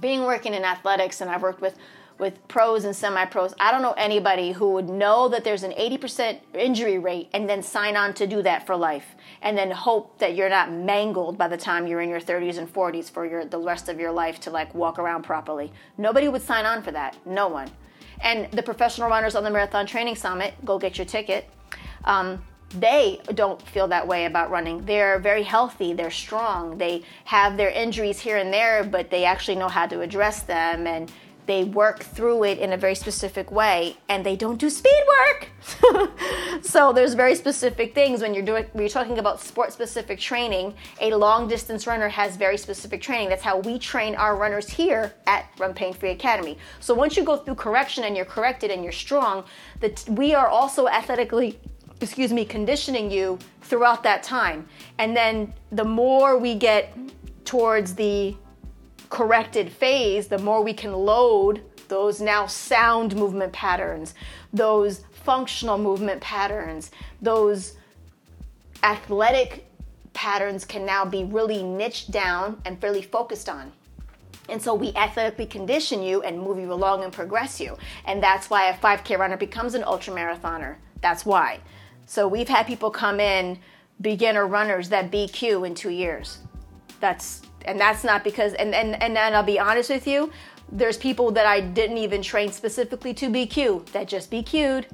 being 0.00 0.22
working 0.22 0.54
in 0.54 0.64
athletics 0.64 1.20
and 1.20 1.28
I've 1.28 1.42
worked 1.42 1.60
with 1.60 1.76
with 2.18 2.46
pros 2.46 2.84
and 2.84 2.94
semi 2.94 3.24
pros. 3.24 3.52
I 3.58 3.72
don't 3.72 3.82
know 3.82 3.94
anybody 3.94 4.52
who 4.52 4.74
would 4.74 4.88
know 4.88 5.28
that 5.30 5.42
there's 5.42 5.64
an 5.64 5.72
80% 5.72 6.38
injury 6.54 6.98
rate 6.98 7.30
and 7.32 7.48
then 7.48 7.64
sign 7.64 7.96
on 7.96 8.14
to 8.14 8.28
do 8.28 8.42
that 8.42 8.64
for 8.64 8.76
life 8.76 9.16
and 9.40 9.58
then 9.58 9.72
hope 9.72 10.18
that 10.18 10.36
you're 10.36 10.48
not 10.48 10.70
mangled 10.70 11.36
by 11.36 11.48
the 11.48 11.56
time 11.56 11.88
you're 11.88 12.00
in 12.00 12.08
your 12.08 12.20
30s 12.20 12.58
and 12.58 12.72
40s 12.72 13.10
for 13.10 13.26
your, 13.26 13.44
the 13.44 13.58
rest 13.58 13.88
of 13.88 13.98
your 13.98 14.12
life 14.12 14.38
to 14.40 14.50
like 14.50 14.72
walk 14.72 15.00
around 15.00 15.22
properly. 15.22 15.72
Nobody 15.98 16.28
would 16.28 16.42
sign 16.42 16.64
on 16.64 16.80
for 16.80 16.92
that. 16.92 17.16
No 17.26 17.48
one. 17.48 17.68
And 18.20 18.48
the 18.52 18.62
professional 18.62 19.08
runners 19.08 19.34
on 19.34 19.42
the 19.42 19.50
Marathon 19.50 19.84
Training 19.84 20.14
Summit, 20.14 20.54
go 20.64 20.78
get 20.78 20.96
your 20.98 21.06
ticket. 21.06 21.50
Um, 22.04 22.44
they 22.72 23.20
don't 23.34 23.60
feel 23.68 23.88
that 23.88 24.06
way 24.06 24.24
about 24.24 24.50
running. 24.50 24.84
They're 24.84 25.18
very 25.18 25.42
healthy, 25.42 25.92
they're 25.92 26.10
strong, 26.10 26.78
they 26.78 27.02
have 27.24 27.56
their 27.56 27.70
injuries 27.70 28.20
here 28.20 28.36
and 28.36 28.52
there, 28.52 28.84
but 28.84 29.10
they 29.10 29.24
actually 29.24 29.56
know 29.56 29.68
how 29.68 29.86
to 29.86 30.00
address 30.00 30.42
them 30.42 30.86
and 30.86 31.12
they 31.46 31.64
work 31.64 32.04
through 32.04 32.44
it 32.44 32.58
in 32.58 32.72
a 32.72 32.76
very 32.76 32.94
specific 32.94 33.50
way 33.50 33.96
and 34.08 34.24
they 34.24 34.36
don't 34.36 34.58
do 34.58 34.70
speed 34.70 35.02
work. 35.08 35.48
So 36.62 36.92
there's 36.92 37.14
very 37.14 37.34
specific 37.34 37.92
things. 37.94 38.22
When 38.22 38.34
you're 38.34 38.44
doing 38.44 38.64
when 38.72 38.82
you're 38.82 38.88
talking 38.88 39.18
about 39.18 39.40
sport 39.40 39.72
specific 39.72 40.18
training 40.18 40.74
a 41.00 41.12
long 41.14 41.48
distance 41.48 41.86
runner 41.86 42.08
has 42.08 42.36
very 42.36 42.56
specific 42.56 43.02
training. 43.02 43.28
That's 43.28 43.42
how 43.42 43.58
we 43.58 43.78
train 43.78 44.14
our 44.14 44.36
runners 44.36 44.68
here 44.68 45.12
at 45.26 45.46
run 45.58 45.74
pain 45.74 45.92
free 45.92 46.10
academy. 46.10 46.56
So 46.80 46.94
once 46.94 47.16
you 47.16 47.24
go 47.24 47.36
through 47.36 47.56
correction 47.56 48.04
and 48.04 48.16
you're 48.16 48.24
corrected 48.24 48.70
and 48.70 48.84
you're 48.84 48.92
strong 48.92 49.44
that 49.80 50.04
we 50.08 50.34
are 50.34 50.46
also 50.46 50.86
athletically 50.86 51.58
excuse 52.02 52.32
me 52.32 52.44
conditioning 52.44 53.10
you 53.10 53.38
throughout 53.62 54.02
that 54.02 54.22
time 54.22 54.66
and 54.98 55.16
then 55.16 55.52
the 55.70 55.84
more 55.84 56.38
we 56.38 56.54
get 56.54 56.96
towards 57.44 57.94
the 57.94 58.36
corrected 59.12 59.70
phase, 59.70 60.28
the 60.28 60.38
more 60.38 60.62
we 60.62 60.72
can 60.72 60.92
load 60.92 61.62
those 61.88 62.22
now 62.22 62.46
sound 62.46 63.14
movement 63.14 63.52
patterns, 63.52 64.14
those 64.54 65.02
functional 65.10 65.76
movement 65.76 66.18
patterns, 66.22 66.90
those 67.20 67.74
athletic 68.82 69.66
patterns 70.14 70.64
can 70.64 70.86
now 70.86 71.04
be 71.04 71.24
really 71.24 71.62
niched 71.62 72.10
down 72.10 72.60
and 72.64 72.82
really 72.82 73.02
focused 73.02 73.50
on. 73.50 73.70
And 74.48 74.60
so 74.60 74.74
we 74.74 74.92
athletically 74.94 75.46
condition 75.46 76.02
you 76.02 76.22
and 76.22 76.40
move 76.40 76.58
you 76.58 76.72
along 76.72 77.04
and 77.04 77.12
progress 77.12 77.60
you. 77.60 77.76
And 78.06 78.22
that's 78.22 78.48
why 78.48 78.70
a 78.70 78.74
5K 78.74 79.18
runner 79.18 79.36
becomes 79.36 79.74
an 79.74 79.84
ultra 79.84 80.14
marathoner. 80.14 80.76
That's 81.02 81.26
why. 81.26 81.60
So 82.06 82.28
we've 82.28 82.48
had 82.48 82.66
people 82.66 82.90
come 82.90 83.20
in, 83.20 83.58
beginner 84.00 84.46
runners 84.46 84.88
that 84.90 85.10
BQ 85.10 85.66
in 85.66 85.74
two 85.74 85.90
years. 85.90 86.38
That's 87.00 87.42
and 87.64 87.78
that's 87.78 88.04
not 88.04 88.24
because 88.24 88.54
and 88.54 88.74
and 88.74 89.00
and 89.02 89.16
then 89.16 89.34
I'll 89.34 89.42
be 89.42 89.58
honest 89.58 89.90
with 89.90 90.06
you, 90.06 90.30
there's 90.70 90.96
people 90.96 91.30
that 91.32 91.46
I 91.46 91.60
didn't 91.60 91.98
even 91.98 92.22
train 92.22 92.50
specifically 92.50 93.14
to 93.14 93.28
BQ 93.28 93.86
that 93.92 94.08
just 94.08 94.30
BQ'd. 94.30 94.86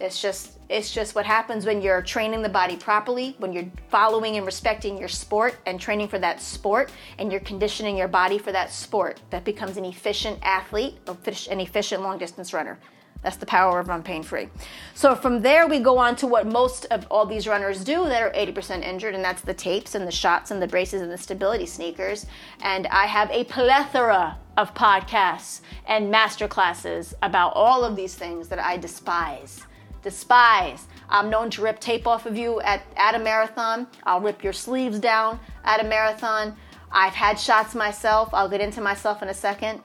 It's 0.00 0.20
just 0.20 0.58
it's 0.68 0.92
just 0.92 1.14
what 1.14 1.24
happens 1.24 1.64
when 1.64 1.80
you're 1.80 2.02
training 2.02 2.42
the 2.42 2.48
body 2.48 2.76
properly, 2.76 3.36
when 3.38 3.52
you're 3.52 3.70
following 3.88 4.36
and 4.36 4.44
respecting 4.44 4.98
your 4.98 5.08
sport 5.08 5.56
and 5.66 5.80
training 5.80 6.08
for 6.08 6.18
that 6.18 6.40
sport, 6.40 6.90
and 7.18 7.30
you're 7.30 7.40
conditioning 7.40 7.96
your 7.96 8.08
body 8.08 8.38
for 8.38 8.52
that 8.52 8.72
sport. 8.72 9.20
That 9.30 9.44
becomes 9.44 9.76
an 9.76 9.84
efficient 9.84 10.38
athlete, 10.42 10.98
an 11.06 11.60
efficient 11.60 12.02
long 12.02 12.18
distance 12.18 12.52
runner. 12.52 12.78
That's 13.22 13.36
the 13.36 13.46
power 13.46 13.80
of 13.80 13.88
run 13.88 14.02
pain 14.02 14.22
free. 14.22 14.48
So 14.94 15.14
from 15.14 15.42
there, 15.42 15.66
we 15.66 15.80
go 15.80 15.98
on 15.98 16.16
to 16.16 16.26
what 16.26 16.46
most 16.46 16.86
of 16.86 17.06
all 17.10 17.26
these 17.26 17.48
runners 17.48 17.82
do 17.82 18.04
that 18.04 18.22
are 18.22 18.30
80% 18.30 18.82
injured, 18.82 19.14
and 19.14 19.24
that's 19.24 19.42
the 19.42 19.54
tapes 19.54 19.94
and 19.94 20.06
the 20.06 20.12
shots 20.12 20.50
and 20.50 20.62
the 20.62 20.66
braces 20.68 21.02
and 21.02 21.10
the 21.10 21.18
stability 21.18 21.66
sneakers. 21.66 22.26
And 22.60 22.86
I 22.86 23.06
have 23.06 23.30
a 23.30 23.44
plethora 23.44 24.38
of 24.56 24.74
podcasts 24.74 25.60
and 25.86 26.10
master 26.10 26.48
classes 26.48 27.14
about 27.22 27.52
all 27.54 27.84
of 27.84 27.96
these 27.96 28.14
things 28.14 28.48
that 28.48 28.58
I 28.58 28.76
despise. 28.76 29.62
Despise. 30.02 30.86
I'm 31.08 31.30
known 31.30 31.50
to 31.50 31.62
rip 31.62 31.80
tape 31.80 32.06
off 32.06 32.26
of 32.26 32.36
you 32.36 32.60
at, 32.60 32.82
at 32.96 33.14
a 33.14 33.18
marathon. 33.18 33.86
I'll 34.04 34.20
rip 34.20 34.44
your 34.44 34.52
sleeves 34.52 34.98
down 34.98 35.40
at 35.64 35.84
a 35.84 35.88
marathon. 35.88 36.56
I've 36.92 37.14
had 37.14 37.38
shots 37.38 37.74
myself. 37.74 38.30
I'll 38.32 38.48
get 38.48 38.60
into 38.60 38.80
myself 38.80 39.22
in 39.22 39.28
a 39.28 39.34
second 39.34 39.82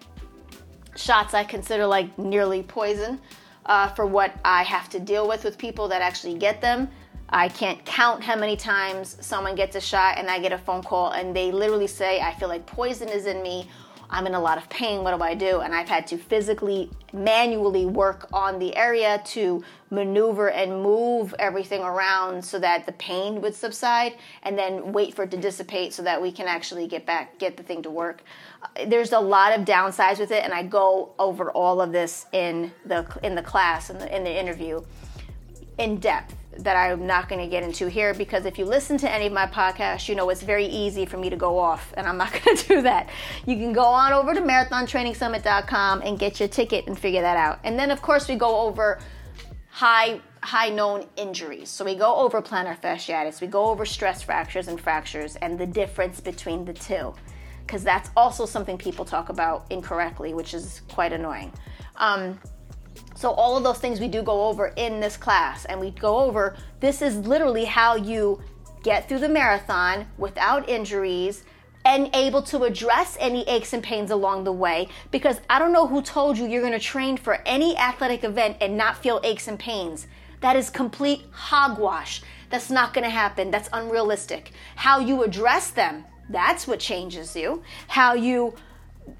shots 0.95 1.33
I 1.33 1.43
consider 1.43 1.85
like 1.85 2.17
nearly 2.17 2.63
poison 2.63 3.19
uh, 3.65 3.87
for 3.89 4.05
what 4.05 4.33
I 4.43 4.63
have 4.63 4.89
to 4.89 4.99
deal 4.99 5.27
with 5.27 5.43
with 5.43 5.57
people 5.57 5.87
that 5.89 6.01
actually 6.01 6.35
get 6.35 6.61
them. 6.61 6.89
I 7.29 7.47
can't 7.47 7.83
count 7.85 8.21
how 8.23 8.35
many 8.35 8.57
times 8.57 9.17
someone 9.21 9.55
gets 9.55 9.75
a 9.77 9.81
shot 9.81 10.17
and 10.17 10.29
I 10.29 10.39
get 10.39 10.51
a 10.51 10.57
phone 10.57 10.83
call 10.83 11.11
and 11.11 11.33
they 11.35 11.51
literally 11.51 11.87
say, 11.87 12.19
I 12.19 12.33
feel 12.33 12.49
like 12.49 12.65
poison 12.65 13.07
is 13.07 13.25
in 13.25 13.41
me 13.41 13.69
I'm 14.11 14.27
in 14.27 14.33
a 14.33 14.39
lot 14.39 14.57
of 14.57 14.69
pain. 14.69 15.03
What 15.03 15.15
do 15.17 15.23
I 15.23 15.33
do? 15.33 15.61
And 15.61 15.73
I've 15.73 15.87
had 15.87 16.05
to 16.07 16.17
physically, 16.17 16.89
manually 17.13 17.85
work 17.85 18.27
on 18.33 18.59
the 18.59 18.75
area 18.75 19.21
to 19.27 19.63
maneuver 19.89 20.49
and 20.49 20.83
move 20.83 21.33
everything 21.39 21.81
around 21.81 22.43
so 22.43 22.59
that 22.59 22.85
the 22.85 22.91
pain 22.93 23.41
would 23.41 23.55
subside 23.55 24.15
and 24.43 24.57
then 24.57 24.91
wait 24.91 25.13
for 25.15 25.23
it 25.23 25.31
to 25.31 25.37
dissipate 25.37 25.93
so 25.93 26.03
that 26.03 26.21
we 26.21 26.31
can 26.31 26.47
actually 26.47 26.87
get 26.87 27.05
back, 27.05 27.39
get 27.39 27.55
the 27.55 27.63
thing 27.63 27.81
to 27.83 27.89
work. 27.89 28.23
Uh, 28.61 28.85
there's 28.85 29.13
a 29.13 29.19
lot 29.19 29.57
of 29.57 29.65
downsides 29.65 30.19
with 30.19 30.31
it, 30.31 30.43
and 30.43 30.53
I 30.53 30.63
go 30.63 31.13
over 31.17 31.49
all 31.51 31.81
of 31.81 31.91
this 31.91 32.25
in 32.33 32.71
the 32.85 33.05
in 33.23 33.35
the 33.35 33.41
class 33.41 33.89
in 33.89 33.97
the 33.97 34.15
in 34.15 34.23
the 34.23 34.39
interview 34.39 34.81
in 35.77 35.97
depth 35.97 36.35
that 36.57 36.75
I'm 36.75 37.07
not 37.07 37.29
going 37.29 37.41
to 37.41 37.47
get 37.47 37.63
into 37.63 37.87
here 37.87 38.13
because 38.13 38.45
if 38.45 38.59
you 38.59 38.65
listen 38.65 38.97
to 38.99 39.11
any 39.11 39.27
of 39.27 39.33
my 39.33 39.45
podcasts, 39.45 40.09
you 40.09 40.15
know 40.15 40.29
it's 40.29 40.43
very 40.43 40.65
easy 40.65 41.05
for 41.05 41.17
me 41.17 41.29
to 41.29 41.35
go 41.37 41.57
off, 41.57 41.93
and 41.95 42.07
I'm 42.07 42.17
not 42.17 42.31
going 42.43 42.57
to 42.57 42.67
do 42.67 42.81
that. 42.83 43.09
You 43.45 43.55
can 43.55 43.73
go 43.73 43.83
on 43.83 44.13
over 44.13 44.33
to 44.33 44.41
marathontrainingsummit.com 44.41 46.01
and 46.01 46.19
get 46.19 46.39
your 46.39 46.49
ticket 46.49 46.87
and 46.87 46.97
figure 46.97 47.21
that 47.21 47.37
out. 47.37 47.59
And 47.63 47.79
then, 47.79 47.91
of 47.91 48.01
course, 48.01 48.27
we 48.27 48.35
go 48.35 48.61
over 48.61 48.99
high 49.69 50.19
high 50.43 50.69
known 50.69 51.05
injuries. 51.15 51.69
So 51.69 51.85
we 51.85 51.95
go 51.95 52.15
over 52.15 52.41
plantar 52.41 52.79
fasciitis, 52.79 53.41
we 53.41 53.47
go 53.47 53.65
over 53.65 53.85
stress 53.85 54.21
fractures 54.21 54.67
and 54.67 54.79
fractures, 54.79 55.35
and 55.37 55.57
the 55.57 55.67
difference 55.67 56.19
between 56.19 56.65
the 56.65 56.73
two, 56.73 57.13
because 57.65 57.83
that's 57.83 58.09
also 58.17 58.45
something 58.45 58.77
people 58.77 59.05
talk 59.05 59.29
about 59.29 59.65
incorrectly, 59.69 60.33
which 60.33 60.53
is 60.53 60.81
quite 60.89 61.13
annoying. 61.13 61.53
Um, 61.97 62.39
so, 63.21 63.33
all 63.33 63.55
of 63.55 63.63
those 63.63 63.77
things 63.77 63.99
we 63.99 64.07
do 64.07 64.23
go 64.23 64.47
over 64.47 64.73
in 64.77 64.99
this 64.99 65.15
class, 65.15 65.65
and 65.65 65.79
we 65.79 65.91
go 65.91 66.21
over 66.21 66.55
this 66.79 67.03
is 67.03 67.15
literally 67.17 67.65
how 67.65 67.95
you 67.95 68.41
get 68.81 69.07
through 69.07 69.19
the 69.19 69.29
marathon 69.29 70.07
without 70.17 70.67
injuries 70.67 71.43
and 71.85 72.09
able 72.15 72.41
to 72.41 72.63
address 72.63 73.17
any 73.19 73.47
aches 73.47 73.73
and 73.73 73.83
pains 73.83 74.09
along 74.09 74.43
the 74.43 74.51
way. 74.51 74.87
Because 75.11 75.39
I 75.51 75.59
don't 75.59 75.71
know 75.71 75.85
who 75.85 76.01
told 76.01 76.35
you 76.35 76.47
you're 76.47 76.63
gonna 76.63 76.79
train 76.79 77.15
for 77.15 77.43
any 77.45 77.77
athletic 77.77 78.23
event 78.23 78.57
and 78.59 78.75
not 78.75 78.97
feel 78.97 79.21
aches 79.23 79.47
and 79.47 79.59
pains. 79.59 80.07
That 80.39 80.55
is 80.55 80.71
complete 80.71 81.21
hogwash. 81.29 82.23
That's 82.49 82.71
not 82.71 82.91
gonna 82.91 83.11
happen. 83.11 83.51
That's 83.51 83.69
unrealistic. 83.71 84.51
How 84.75 84.99
you 84.99 85.21
address 85.21 85.69
them, 85.69 86.05
that's 86.27 86.65
what 86.65 86.79
changes 86.79 87.35
you. 87.35 87.61
How 87.87 88.15
you 88.15 88.55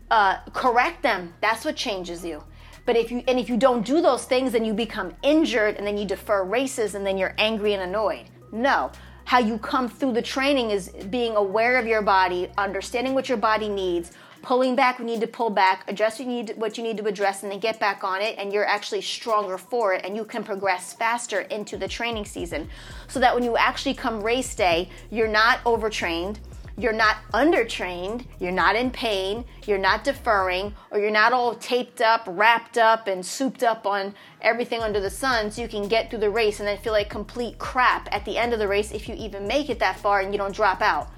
uh, 0.10 0.38
correct 0.53 1.03
them, 1.03 1.36
that's 1.39 1.63
what 1.63 1.75
changes 1.75 2.25
you. 2.25 2.43
But 2.85 2.95
if 2.95 3.11
you 3.11 3.23
and 3.27 3.39
if 3.39 3.50
you 3.50 3.57
don't 3.57 3.85
do 3.85 4.01
those 4.01 4.25
things, 4.25 4.51
then 4.51 4.65
you 4.65 4.73
become 4.73 5.13
injured 5.23 5.75
and 5.75 5.85
then 5.85 5.97
you 5.97 6.05
defer 6.05 6.43
races 6.43 6.95
and 6.95 7.05
then 7.05 7.17
you're 7.17 7.35
angry 7.38 7.73
and 7.73 7.83
annoyed. 7.83 8.25
No. 8.51 8.91
How 9.25 9.39
you 9.39 9.57
come 9.59 9.88
through 9.88 10.13
the 10.13 10.21
training 10.21 10.71
is 10.71 10.89
being 11.09 11.35
aware 11.35 11.77
of 11.77 11.85
your 11.85 12.01
body, 12.01 12.50
understanding 12.57 13.13
what 13.13 13.29
your 13.29 13.38
body 13.38 13.69
needs, 13.69 14.11
pulling 14.41 14.75
back 14.75 15.00
when 15.00 15.07
you 15.07 15.13
need 15.13 15.21
to 15.21 15.27
pull 15.27 15.50
back, 15.50 15.85
addressing 15.88 16.25
what 16.25 16.33
you 16.33 16.38
need, 16.38 16.47
to, 16.47 16.53
what 16.55 16.77
you 16.77 16.83
need 16.83 16.97
to 16.97 17.05
address, 17.05 17.43
and 17.43 17.51
then 17.51 17.59
get 17.59 17.79
back 17.79 18.03
on 18.03 18.21
it, 18.21 18.35
and 18.38 18.51
you're 18.51 18.65
actually 18.65 19.01
stronger 19.01 19.57
for 19.57 19.93
it, 19.93 20.03
and 20.03 20.15
you 20.15 20.25
can 20.25 20.43
progress 20.43 20.93
faster 20.93 21.41
into 21.41 21.77
the 21.77 21.88
training 21.88 22.25
season. 22.25 22.67
So 23.07 23.19
that 23.19 23.33
when 23.33 23.43
you 23.43 23.55
actually 23.55 23.93
come 23.93 24.21
race 24.21 24.53
day, 24.55 24.89
you're 25.11 25.27
not 25.27 25.59
overtrained, 25.65 26.39
you're 26.77 26.93
not 26.93 27.17
undertrained, 27.33 28.25
you're 28.39 28.51
not 28.51 28.75
in 28.75 28.91
pain, 28.91 29.45
you're 29.65 29.77
not 29.77 30.03
deferring, 30.03 30.73
or 30.89 30.99
you're 30.99 31.11
not 31.11 31.33
all 31.33 31.55
taped 31.55 32.01
up, 32.01 32.23
wrapped 32.27 32.77
up, 32.77 33.07
and 33.07 33.25
souped 33.25 33.63
up 33.63 33.85
on 33.85 34.13
everything 34.41 34.81
under 34.81 34.99
the 34.99 35.09
sun 35.09 35.51
so 35.51 35.61
you 35.61 35.67
can 35.67 35.87
get 35.87 36.09
through 36.09 36.19
the 36.19 36.29
race 36.29 36.59
and 36.59 36.67
then 36.67 36.77
feel 36.77 36.93
like 36.93 37.09
complete 37.09 37.57
crap 37.57 38.07
at 38.11 38.25
the 38.25 38.37
end 38.37 38.53
of 38.53 38.59
the 38.59 38.67
race 38.67 38.91
if 38.91 39.07
you 39.07 39.15
even 39.15 39.47
make 39.47 39.69
it 39.69 39.79
that 39.79 39.99
far 39.99 40.21
and 40.21 40.33
you 40.33 40.37
don't 40.37 40.55
drop 40.55 40.81
out. 40.81 41.09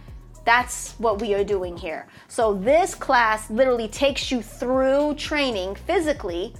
That's 0.45 0.93
what 0.93 1.21
we 1.21 1.33
are 1.33 1.43
doing 1.43 1.77
here. 1.77 2.07
So, 2.27 2.53
this 2.53 2.95
class 2.95 3.49
literally 3.49 3.87
takes 3.87 4.29
you 4.29 4.41
through 4.41 5.15
training 5.15 5.75
physically 5.75 6.53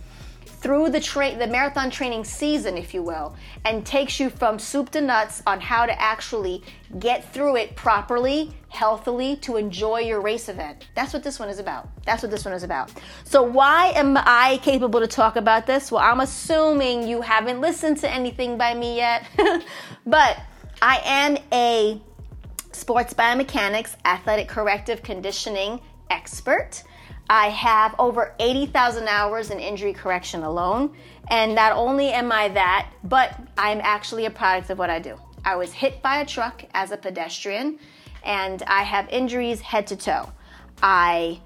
through 0.64 0.90
the 0.90 1.00
the 1.38 1.48
marathon 1.48 1.92
training 1.92 2.24
season, 2.24 2.78
if 2.78 2.94
you 2.94 3.04
will, 3.04 3.36
and 3.66 3.86
takes 3.86 4.18
you 4.18 4.30
from 4.30 4.58
soup 4.58 4.90
to 4.92 5.02
nuts 5.02 5.44
on 5.46 5.60
how 5.60 5.86
to 5.86 6.02
actually 6.02 6.64
get 7.00 7.34
through 7.34 7.58
it 7.58 7.76
properly, 7.76 8.50
healthily, 8.70 9.36
to 9.36 9.58
enjoy 9.58 10.00
your 10.00 10.22
race 10.22 10.48
event. 10.48 10.88
That's 10.96 11.12
what 11.12 11.22
this 11.22 11.38
one 11.38 11.50
is 11.50 11.60
about. 11.60 11.90
That's 12.06 12.24
what 12.24 12.32
this 12.32 12.46
one 12.46 12.54
is 12.54 12.64
about. 12.64 12.94
So 13.26 13.44
why 13.44 13.88
am 13.90 14.16
I 14.18 14.58
capable 14.64 15.02
to 15.02 15.08
talk 15.08 15.36
about 15.36 15.68
this? 15.68 15.92
Well, 15.92 16.02
I'm 16.02 16.22
assuming 16.22 17.06
you 17.06 17.22
haven't 17.22 17.60
listened 17.60 17.98
to 17.98 18.10
anything 18.10 18.58
by 18.58 18.74
me 18.74 18.96
yet, 18.96 19.28
but 20.06 20.40
I 20.82 21.02
am 21.04 21.38
a 21.52 22.02
sports 22.72 23.14
biomechanics, 23.14 23.98
athletic 24.06 24.48
corrective 24.48 25.04
conditioning 25.04 25.82
expert. 26.10 26.84
I 27.30 27.50
have 27.50 27.96
over 28.00 28.36
80,000 28.40 29.08
hours 29.08 29.50
in 29.50 29.60
injury 29.60 29.94
correction 29.94 30.44
alone. 30.44 30.96
And 31.30 31.56
not 31.56 31.74
only 31.74 32.10
am 32.10 32.32
I 32.32 32.50
that, 32.50 32.92
but 33.04 33.40
I'm 33.58 33.80
actually 33.82 34.26
a 34.26 34.30
product 34.30 34.70
of 34.70 34.78
what 34.78 34.90
I 34.90 35.00
do. 35.00 35.18
I 35.46 35.56
was 35.56 35.72
hit 35.72 36.02
by 36.02 36.22
a 36.22 36.26
truck 36.26 36.64
as 36.74 36.92
a 36.92 36.98
pedestrian, 36.98 37.80
and 38.24 38.64
I 38.64 38.84
have 38.84 39.10
injuries 39.10 39.62
head 39.62 39.88
to 39.88 39.96
toe. 39.96 40.32
I 40.82 41.42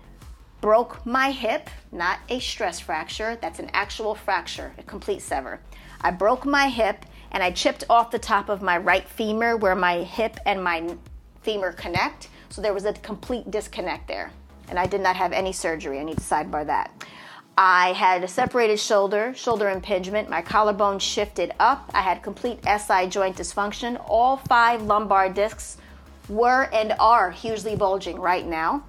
broke 0.61 1.05
my 1.05 1.31
hip, 1.31 1.69
not 1.91 2.19
a 2.29 2.39
stress 2.39 2.79
fracture, 2.79 3.37
that's 3.41 3.59
an 3.59 3.69
actual 3.73 4.15
fracture, 4.15 4.73
a 4.77 4.83
complete 4.83 5.21
sever. 5.21 5.59
I 6.01 6.11
broke 6.11 6.45
my 6.45 6.67
hip 6.67 7.05
and 7.31 7.43
I 7.43 7.51
chipped 7.51 7.83
off 7.89 8.11
the 8.11 8.19
top 8.19 8.49
of 8.49 8.61
my 8.61 8.77
right 8.77 9.07
femur 9.07 9.57
where 9.57 9.75
my 9.75 10.03
hip 10.03 10.37
and 10.45 10.63
my 10.63 10.95
femur 11.41 11.71
connect. 11.73 12.29
So 12.49 12.61
there 12.61 12.73
was 12.73 12.85
a 12.85 12.93
complete 12.93 13.49
disconnect 13.51 14.07
there. 14.07 14.31
And 14.69 14.77
I 14.77 14.85
did 14.85 15.01
not 15.01 15.15
have 15.15 15.31
any 15.31 15.51
surgery. 15.51 15.99
I 15.99 16.03
need 16.03 16.17
to 16.17 16.23
sidebar 16.23 16.65
that. 16.65 16.91
I 17.57 17.93
had 17.93 18.23
a 18.23 18.27
separated 18.27 18.79
shoulder, 18.79 19.33
shoulder 19.35 19.69
impingement. 19.69 20.29
My 20.29 20.43
collarbone 20.43 20.99
shifted 20.99 21.51
up. 21.59 21.89
I 21.93 22.01
had 22.01 22.21
complete 22.21 22.59
SI 22.63 23.07
joint 23.07 23.35
dysfunction. 23.35 23.99
All 24.07 24.37
five 24.37 24.83
lumbar 24.83 25.29
discs 25.29 25.77
were 26.29 26.69
and 26.73 26.93
are 26.99 27.31
hugely 27.31 27.75
bulging 27.75 28.19
right 28.19 28.45
now. 28.45 28.83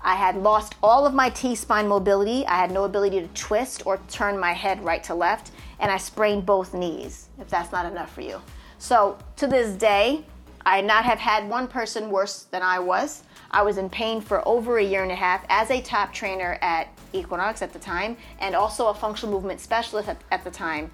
I 0.00 0.14
had 0.16 0.36
lost 0.36 0.74
all 0.82 1.06
of 1.06 1.14
my 1.14 1.30
T 1.30 1.54
spine 1.54 1.88
mobility. 1.88 2.46
I 2.46 2.56
had 2.56 2.70
no 2.70 2.84
ability 2.84 3.20
to 3.20 3.28
twist 3.28 3.86
or 3.86 3.98
turn 4.08 4.38
my 4.38 4.52
head 4.52 4.84
right 4.84 5.02
to 5.04 5.14
left, 5.14 5.50
and 5.80 5.90
I 5.90 5.96
sprained 5.96 6.44
both 6.44 6.74
knees, 6.74 7.28
if 7.40 7.48
that's 7.48 7.72
not 7.72 7.86
enough 7.86 8.14
for 8.14 8.20
you. 8.20 8.40
So, 8.78 9.18
to 9.36 9.46
this 9.46 9.74
day, 9.76 10.24
I 10.66 10.80
not 10.80 11.04
have 11.04 11.18
had 11.18 11.48
one 11.48 11.68
person 11.68 12.10
worse 12.10 12.44
than 12.44 12.62
I 12.62 12.78
was. 12.78 13.22
I 13.50 13.62
was 13.62 13.78
in 13.78 13.90
pain 13.90 14.20
for 14.20 14.46
over 14.48 14.78
a 14.78 14.84
year 14.84 15.02
and 15.02 15.12
a 15.12 15.16
half 15.16 15.44
as 15.48 15.70
a 15.70 15.80
top 15.80 16.12
trainer 16.12 16.58
at 16.62 16.88
Equinox 17.12 17.62
at 17.62 17.72
the 17.72 17.78
time, 17.78 18.16
and 18.40 18.54
also 18.54 18.88
a 18.88 18.94
functional 18.94 19.34
movement 19.34 19.60
specialist 19.60 20.08
at, 20.08 20.20
at 20.30 20.42
the 20.42 20.50
time. 20.50 20.90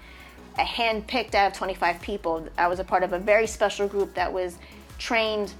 A 0.57 0.63
hand 0.63 1.07
picked 1.07 1.33
out 1.33 1.51
of 1.51 1.57
25 1.57 2.01
people. 2.01 2.47
I 2.57 2.67
was 2.67 2.79
a 2.79 2.83
part 2.83 3.03
of 3.03 3.13
a 3.13 3.19
very 3.19 3.47
special 3.47 3.87
group 3.87 4.13
that 4.15 4.31
was 4.31 4.57
trained 4.97 5.53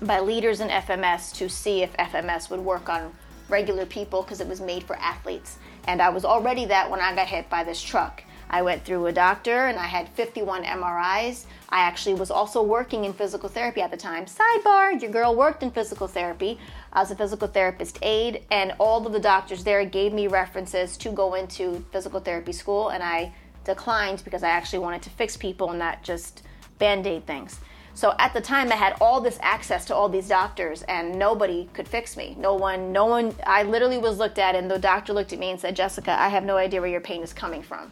by 0.00 0.20
leaders 0.20 0.60
in 0.60 0.68
FMS 0.68 1.34
to 1.34 1.48
see 1.48 1.82
if 1.82 1.92
FMS 1.94 2.48
would 2.50 2.60
work 2.60 2.88
on 2.88 3.12
regular 3.48 3.84
people 3.84 4.22
because 4.22 4.40
it 4.40 4.48
was 4.48 4.60
made 4.60 4.84
for 4.84 4.96
athletes. 4.96 5.58
And 5.86 6.00
I 6.00 6.08
was 6.08 6.24
already 6.24 6.64
that 6.66 6.90
when 6.90 7.00
I 7.00 7.14
got 7.14 7.26
hit 7.26 7.50
by 7.50 7.64
this 7.64 7.82
truck. 7.82 8.22
I 8.52 8.60
went 8.60 8.84
through 8.84 9.06
a 9.06 9.12
doctor 9.12 9.66
and 9.66 9.78
I 9.78 9.86
had 9.86 10.10
51 10.10 10.64
MRIs. 10.64 11.46
I 11.70 11.80
actually 11.80 12.14
was 12.14 12.30
also 12.30 12.62
working 12.62 13.06
in 13.06 13.14
physical 13.14 13.48
therapy 13.48 13.80
at 13.80 13.90
the 13.90 13.96
time. 13.96 14.26
Sidebar, 14.26 15.00
your 15.00 15.10
girl 15.10 15.34
worked 15.34 15.62
in 15.62 15.70
physical 15.70 16.06
therapy. 16.06 16.58
I 16.92 17.00
was 17.00 17.10
a 17.10 17.16
physical 17.16 17.48
therapist 17.48 17.98
aide, 18.02 18.44
and 18.50 18.74
all 18.78 19.06
of 19.06 19.12
the 19.14 19.18
doctors 19.18 19.64
there 19.64 19.82
gave 19.86 20.12
me 20.12 20.26
references 20.26 20.98
to 20.98 21.10
go 21.10 21.32
into 21.32 21.82
physical 21.92 22.20
therapy 22.20 22.52
school, 22.52 22.90
and 22.90 23.02
I 23.02 23.32
declined 23.64 24.22
because 24.22 24.42
I 24.42 24.50
actually 24.50 24.80
wanted 24.80 25.00
to 25.02 25.10
fix 25.10 25.36
people 25.36 25.70
and 25.70 25.78
not 25.78 26.02
just 26.02 26.42
band 26.78 27.06
aid 27.06 27.26
things. 27.26 27.58
So 27.94 28.14
at 28.18 28.34
the 28.34 28.40
time, 28.40 28.70
I 28.70 28.76
had 28.76 28.96
all 29.00 29.20
this 29.20 29.38
access 29.40 29.86
to 29.86 29.94
all 29.94 30.08
these 30.10 30.28
doctors, 30.28 30.82
and 30.82 31.18
nobody 31.18 31.70
could 31.72 31.88
fix 31.88 32.16
me. 32.18 32.36
No 32.38 32.54
one, 32.54 32.92
no 32.92 33.06
one. 33.06 33.34
I 33.46 33.62
literally 33.62 33.98
was 33.98 34.18
looked 34.18 34.38
at, 34.38 34.54
and 34.54 34.70
the 34.70 34.78
doctor 34.78 35.14
looked 35.14 35.32
at 35.32 35.38
me 35.38 35.50
and 35.50 35.60
said, 35.60 35.76
"Jessica, 35.76 36.18
I 36.18 36.28
have 36.28 36.44
no 36.44 36.58
idea 36.58 36.80
where 36.80 36.90
your 36.90 37.00
pain 37.00 37.22
is 37.22 37.32
coming 37.32 37.62
from," 37.62 37.90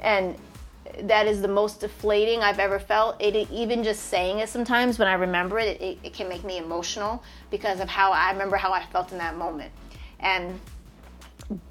and 0.00 0.36
that 1.02 1.26
is 1.26 1.40
the 1.42 1.48
most 1.48 1.80
deflating 1.80 2.40
I've 2.40 2.58
ever 2.58 2.78
felt. 2.78 3.20
It 3.20 3.48
even 3.50 3.84
just 3.84 4.04
saying 4.04 4.38
it 4.38 4.48
sometimes 4.48 4.98
when 4.98 5.08
I 5.08 5.14
remember 5.14 5.58
it, 5.58 5.80
it, 5.80 5.98
it 6.02 6.14
can 6.14 6.28
make 6.28 6.44
me 6.44 6.58
emotional 6.58 7.22
because 7.50 7.80
of 7.80 7.88
how 7.88 8.12
I 8.12 8.30
remember 8.32 8.56
how 8.56 8.72
I 8.72 8.84
felt 8.86 9.12
in 9.12 9.18
that 9.18 9.36
moment. 9.36 9.72
And 10.20 10.58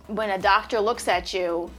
when 0.08 0.30
a 0.30 0.38
doctor 0.38 0.80
looks 0.80 1.08
at 1.08 1.34
you 1.34 1.70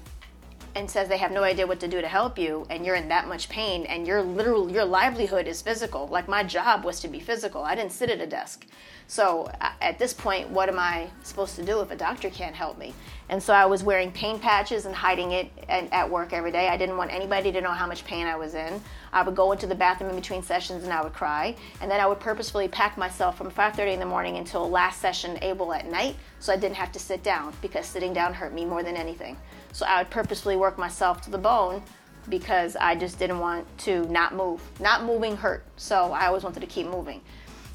and 0.74 0.90
says 0.90 1.08
they 1.08 1.18
have 1.18 1.32
no 1.32 1.42
idea 1.42 1.66
what 1.66 1.80
to 1.80 1.88
do 1.88 2.00
to 2.00 2.08
help 2.08 2.38
you 2.38 2.66
and 2.70 2.84
you're 2.84 2.94
in 2.94 3.08
that 3.08 3.26
much 3.26 3.48
pain 3.48 3.84
and 3.86 4.06
your 4.06 4.22
literal 4.22 4.70
your 4.70 4.84
livelihood 4.84 5.46
is 5.46 5.62
physical 5.62 6.06
like 6.08 6.28
my 6.28 6.42
job 6.42 6.84
was 6.84 7.00
to 7.00 7.08
be 7.08 7.18
physical 7.18 7.64
i 7.64 7.74
didn't 7.74 7.90
sit 7.90 8.10
at 8.10 8.20
a 8.20 8.26
desk 8.26 8.66
so 9.10 9.50
at 9.80 9.98
this 9.98 10.12
point 10.12 10.50
what 10.50 10.68
am 10.68 10.78
i 10.78 11.08
supposed 11.22 11.56
to 11.56 11.64
do 11.64 11.80
if 11.80 11.90
a 11.90 11.96
doctor 11.96 12.28
can't 12.30 12.54
help 12.54 12.78
me? 12.78 12.94
And 13.30 13.42
so 13.42 13.52
i 13.52 13.66
was 13.66 13.82
wearing 13.82 14.12
pain 14.12 14.38
patches 14.38 14.86
and 14.86 14.94
hiding 14.94 15.32
it 15.32 15.50
at 15.68 16.08
work 16.08 16.32
every 16.32 16.52
day. 16.52 16.68
I 16.68 16.76
didn't 16.76 16.96
want 16.96 17.10
anybody 17.10 17.50
to 17.52 17.60
know 17.60 17.70
how 17.70 17.86
much 17.86 18.04
pain 18.04 18.26
i 18.26 18.36
was 18.36 18.54
in. 18.54 18.80
I 19.12 19.22
would 19.22 19.34
go 19.34 19.52
into 19.52 19.66
the 19.66 19.74
bathroom 19.74 20.10
in 20.10 20.16
between 20.16 20.42
sessions 20.42 20.84
and 20.84 20.92
i 20.92 21.02
would 21.02 21.14
cry. 21.14 21.56
And 21.80 21.90
then 21.90 22.00
i 22.00 22.06
would 22.06 22.20
purposefully 22.20 22.68
pack 22.68 22.96
myself 22.98 23.36
from 23.36 23.50
5.30 23.50 23.94
in 23.94 23.98
the 23.98 24.06
morning 24.06 24.36
until 24.36 24.68
last 24.68 25.00
session 25.00 25.38
able 25.42 25.72
at 25.72 25.90
night 25.90 26.16
so 26.38 26.52
i 26.52 26.56
didn't 26.56 26.76
have 26.76 26.92
to 26.92 26.98
sit 26.98 27.22
down 27.22 27.54
because 27.62 27.86
sitting 27.86 28.12
down 28.12 28.34
hurt 28.34 28.52
me 28.52 28.64
more 28.64 28.82
than 28.82 28.96
anything. 28.96 29.36
So 29.72 29.86
I 29.86 30.02
would 30.02 30.10
purposefully 30.10 30.56
work 30.56 30.78
myself 30.78 31.22
to 31.22 31.30
the 31.30 31.38
bone 31.38 31.82
because 32.28 32.76
I 32.76 32.94
just 32.94 33.18
didn't 33.18 33.38
want 33.38 33.66
to 33.78 34.04
not 34.06 34.34
move. 34.34 34.60
Not 34.80 35.04
moving 35.04 35.36
hurt, 35.36 35.64
so 35.76 36.12
I 36.12 36.26
always 36.26 36.42
wanted 36.42 36.60
to 36.60 36.66
keep 36.66 36.86
moving. 36.86 37.20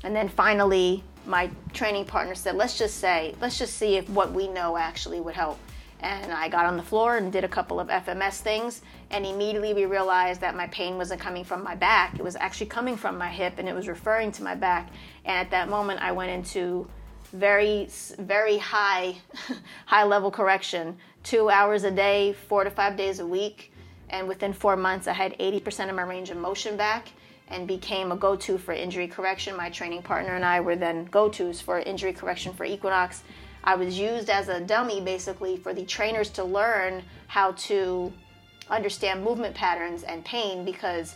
And 0.04 0.16
then 0.16 0.28
finally, 0.28 1.04
my 1.26 1.50
training 1.74 2.06
partner 2.06 2.36
said, 2.36 2.56
"Let's 2.56 2.78
just 2.78 2.98
say, 2.98 3.36
let's 3.42 3.58
just 3.58 3.78
see 3.78 3.98
if 3.98 4.10
what 4.10 4.32
we 4.32 4.48
know 4.48 4.78
actually 4.78 5.20
would 5.20 5.36
help." 5.36 5.60
And 6.00 6.34
I 6.34 6.50
got 6.50 6.66
on 6.66 6.76
the 6.76 6.84
floor 6.84 7.16
and 7.16 7.32
did 7.32 7.46
a 7.46 7.48
couple 7.48 7.80
of 7.80 7.90
FMS 7.90 8.42
things, 8.42 8.82
and 9.10 9.26
immediately 9.26 9.74
we 9.74 9.86
realized 9.86 10.42
that 10.42 10.56
my 10.56 10.68
pain 10.68 10.98
wasn't 10.98 11.22
coming 11.22 11.44
from 11.44 11.64
my 11.64 11.76
back; 11.76 12.16
it 12.16 12.24
was 12.24 12.36
actually 12.36 12.68
coming 12.68 12.98
from 12.98 13.18
my 13.18 13.30
hip, 13.30 13.56
and 13.58 13.70
it 13.70 13.76
was 13.76 13.88
referring 13.88 14.32
to 14.34 14.44
my 14.44 14.56
back. 14.56 14.90
And 15.26 15.38
at 15.38 15.52
that 15.52 15.70
moment, 15.70 16.02
I 16.02 16.12
went 16.12 16.32
into 16.32 16.88
very, 17.32 17.88
very 18.20 18.58
high, 18.58 19.16
high 19.86 20.04
level 20.04 20.30
correction 20.30 20.98
two 21.24 21.50
hours 21.50 21.84
a 21.84 21.92
day, 21.92 22.34
four 22.34 22.64
to 22.64 22.70
five 22.70 22.96
days 22.96 23.20
a 23.20 23.26
week. 23.26 23.72
And 24.10 24.28
within 24.28 24.54
four 24.54 24.76
months, 24.76 25.08
I 25.08 25.14
had 25.14 25.38
80% 25.40 25.90
of 25.90 25.96
my 25.96 26.04
range 26.04 26.30
of 26.30 26.38
motion 26.38 26.78
back 26.78 27.10
and 27.54 27.68
became 27.68 28.12
a 28.12 28.16
go 28.16 28.36
to 28.36 28.58
for 28.58 28.74
injury 28.74 29.08
correction. 29.08 29.56
My 29.56 29.70
training 29.70 30.02
partner 30.02 30.36
and 30.36 30.44
I 30.44 30.60
were 30.60 30.76
then 30.76 31.06
go 31.06 31.30
tos 31.30 31.62
for 31.62 31.80
injury 31.80 32.14
correction 32.14 32.54
for 32.54 32.66
Equinox. 32.66 33.24
I 33.64 33.76
was 33.76 33.98
used 33.98 34.30
as 34.30 34.50
a 34.50 34.60
dummy 34.60 35.00
basically 35.00 35.58
for 35.58 35.74
the 35.74 35.86
trainers 35.86 36.30
to 36.32 36.44
learn 36.44 37.04
how 37.28 37.54
to 37.54 38.12
understand 38.70 39.24
movement 39.24 39.56
patterns 39.56 40.04
and 40.04 40.26
pain 40.26 40.66
because 40.66 41.16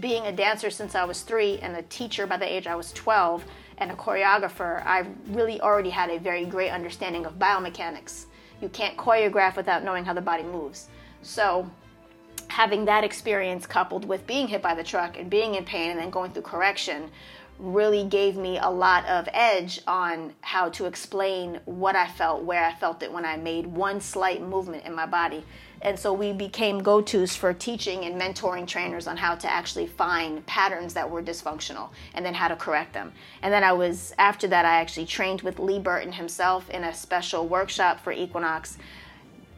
being 0.00 0.26
a 0.26 0.32
dancer 0.32 0.70
since 0.70 0.94
I 0.94 1.04
was 1.04 1.22
three 1.22 1.58
and 1.58 1.76
a 1.76 1.82
teacher 1.82 2.26
by 2.26 2.36
the 2.36 2.52
age 2.52 2.66
I 2.66 2.74
was 2.74 2.92
12 2.92 3.44
and 3.78 3.90
a 3.90 3.94
choreographer, 3.94 4.84
I 4.84 5.06
really 5.28 5.60
already 5.60 5.90
had 5.90 6.10
a 6.10 6.18
very 6.18 6.44
great 6.44 6.70
understanding 6.70 7.26
of 7.26 7.38
biomechanics 7.38 8.26
you 8.60 8.68
can't 8.68 8.96
choreograph 8.96 9.56
without 9.56 9.84
knowing 9.84 10.04
how 10.04 10.14
the 10.14 10.20
body 10.20 10.42
moves. 10.42 10.88
So, 11.22 11.70
having 12.54 12.84
that 12.84 13.02
experience 13.02 13.66
coupled 13.66 14.04
with 14.04 14.24
being 14.28 14.46
hit 14.46 14.62
by 14.62 14.76
the 14.76 14.84
truck 14.84 15.18
and 15.18 15.28
being 15.28 15.56
in 15.56 15.64
pain 15.64 15.90
and 15.90 15.98
then 15.98 16.08
going 16.08 16.30
through 16.30 16.40
correction 16.40 17.10
really 17.58 18.04
gave 18.04 18.36
me 18.36 18.58
a 18.58 18.70
lot 18.70 19.04
of 19.06 19.28
edge 19.32 19.80
on 19.88 20.32
how 20.40 20.68
to 20.68 20.84
explain 20.84 21.58
what 21.64 21.96
I 21.96 22.06
felt, 22.06 22.44
where 22.44 22.64
I 22.64 22.72
felt 22.72 23.02
it 23.02 23.12
when 23.12 23.24
I 23.24 23.36
made 23.36 23.66
one 23.66 24.00
slight 24.00 24.40
movement 24.40 24.84
in 24.84 24.94
my 24.94 25.04
body. 25.04 25.44
And 25.82 25.98
so 25.98 26.12
we 26.12 26.32
became 26.32 26.78
go 26.78 27.00
tos 27.00 27.34
for 27.34 27.52
teaching 27.52 28.04
and 28.04 28.20
mentoring 28.20 28.68
trainers 28.68 29.08
on 29.08 29.16
how 29.16 29.34
to 29.34 29.50
actually 29.50 29.88
find 29.88 30.46
patterns 30.46 30.94
that 30.94 31.10
were 31.10 31.22
dysfunctional 31.24 31.90
and 32.14 32.24
then 32.24 32.34
how 32.34 32.46
to 32.46 32.56
correct 32.56 32.92
them. 32.92 33.12
And 33.42 33.52
then 33.52 33.64
I 33.64 33.72
was, 33.72 34.14
after 34.16 34.46
that, 34.46 34.64
I 34.64 34.76
actually 34.80 35.06
trained 35.06 35.42
with 35.42 35.58
Lee 35.58 35.80
Burton 35.80 36.12
himself 36.12 36.70
in 36.70 36.84
a 36.84 36.94
special 36.94 37.48
workshop 37.48 37.98
for 37.98 38.12
Equinox. 38.12 38.78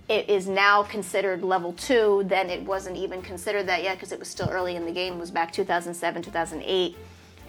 It 0.09 0.29
is 0.29 0.47
now 0.47 0.85
considered 0.85 1.43
level 1.43 1.73
two. 1.73 2.23
Then 2.27 2.49
it 2.49 2.63
wasn't 2.63 2.97
even 2.97 3.23
considered 3.23 3.67
that 3.67 3.83
yet 3.83 3.97
because 3.97 4.13
it 4.13 4.19
was 4.19 4.29
still 4.29 4.49
early 4.49 4.77
in 4.77 4.85
the 4.85 4.93
game. 4.93 5.15
It 5.15 5.19
was 5.19 5.33
back 5.33 5.53
2007, 5.53 6.23
2008. 6.23 6.97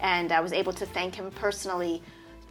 And 0.00 0.32
I 0.32 0.40
was 0.40 0.52
able 0.52 0.72
to 0.72 0.86
thank 0.86 1.14
him 1.14 1.30
personally 1.30 2.02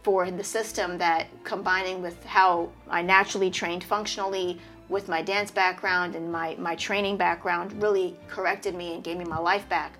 for 0.02 0.30
the 0.30 0.44
system 0.44 0.96
that 0.98 1.26
combining 1.44 2.00
with 2.00 2.24
how 2.24 2.70
I 2.88 3.02
naturally 3.02 3.50
trained 3.50 3.84
functionally 3.84 4.58
with 4.88 5.08
my 5.08 5.20
dance 5.20 5.50
background 5.50 6.14
and 6.14 6.32
my, 6.32 6.56
my 6.58 6.74
training 6.76 7.18
background 7.18 7.82
really 7.82 8.16
corrected 8.28 8.74
me 8.74 8.94
and 8.94 9.04
gave 9.04 9.18
me 9.18 9.24
my 9.24 9.38
life 9.38 9.68
back. 9.68 9.92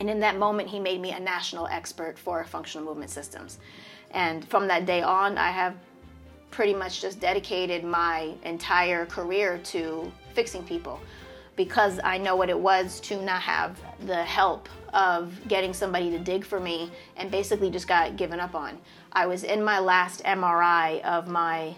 And 0.00 0.10
in 0.10 0.20
that 0.20 0.36
moment, 0.36 0.68
he 0.68 0.78
made 0.78 1.00
me 1.00 1.12
a 1.12 1.20
national 1.20 1.66
expert 1.68 2.18
for 2.18 2.44
functional 2.44 2.84
movement 2.86 3.10
systems. 3.10 3.58
And 4.10 4.46
from 4.46 4.68
that 4.68 4.84
day 4.84 5.00
on, 5.00 5.38
I 5.38 5.50
have 5.50 5.74
pretty 6.54 6.72
much 6.72 7.00
just 7.00 7.18
dedicated 7.18 7.82
my 7.82 8.32
entire 8.44 9.04
career 9.06 9.58
to 9.64 10.10
fixing 10.34 10.62
people 10.62 11.00
because 11.56 11.98
I 12.04 12.16
know 12.16 12.36
what 12.36 12.48
it 12.48 12.58
was 12.58 13.00
to 13.00 13.20
not 13.20 13.42
have 13.42 13.80
the 14.06 14.22
help 14.22 14.68
of 14.92 15.36
getting 15.48 15.74
somebody 15.74 16.10
to 16.10 16.18
dig 16.18 16.44
for 16.44 16.60
me 16.60 16.92
and 17.16 17.28
basically 17.28 17.70
just 17.70 17.88
got 17.88 18.16
given 18.16 18.38
up 18.38 18.54
on. 18.54 18.78
I 19.12 19.26
was 19.26 19.42
in 19.42 19.64
my 19.64 19.80
last 19.80 20.22
MRI 20.22 21.02
of 21.02 21.26
my 21.26 21.74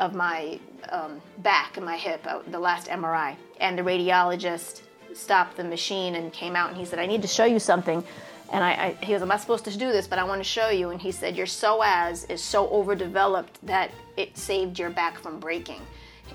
of 0.00 0.14
my 0.14 0.60
um, 0.90 1.20
back 1.38 1.76
and 1.76 1.84
my 1.84 1.96
hip, 1.96 2.24
uh, 2.26 2.40
the 2.48 2.58
last 2.58 2.86
MRI, 2.88 3.36
and 3.60 3.76
the 3.76 3.82
radiologist 3.82 4.82
stopped 5.12 5.56
the 5.56 5.64
machine 5.64 6.14
and 6.14 6.32
came 6.32 6.54
out 6.54 6.70
and 6.70 6.78
he 6.78 6.84
said, 6.84 6.98
"I 6.98 7.06
need 7.06 7.22
to 7.22 7.28
show 7.28 7.44
you 7.44 7.58
something." 7.60 8.04
And 8.50 8.64
I, 8.64 8.70
I, 8.70 9.04
he 9.04 9.12
goes, 9.12 9.22
Am 9.22 9.30
I 9.30 9.36
supposed 9.36 9.64
to 9.66 9.76
do 9.76 9.92
this? 9.92 10.06
But 10.06 10.18
I 10.18 10.24
want 10.24 10.40
to 10.40 10.48
show 10.48 10.70
you. 10.70 10.90
And 10.90 11.00
he 11.00 11.12
said, 11.12 11.36
Your 11.36 11.46
psoas 11.46 12.28
is 12.30 12.42
so 12.42 12.68
overdeveloped 12.68 13.64
that 13.66 13.90
it 14.16 14.36
saved 14.36 14.78
your 14.78 14.90
back 14.90 15.18
from 15.18 15.38
breaking. 15.38 15.82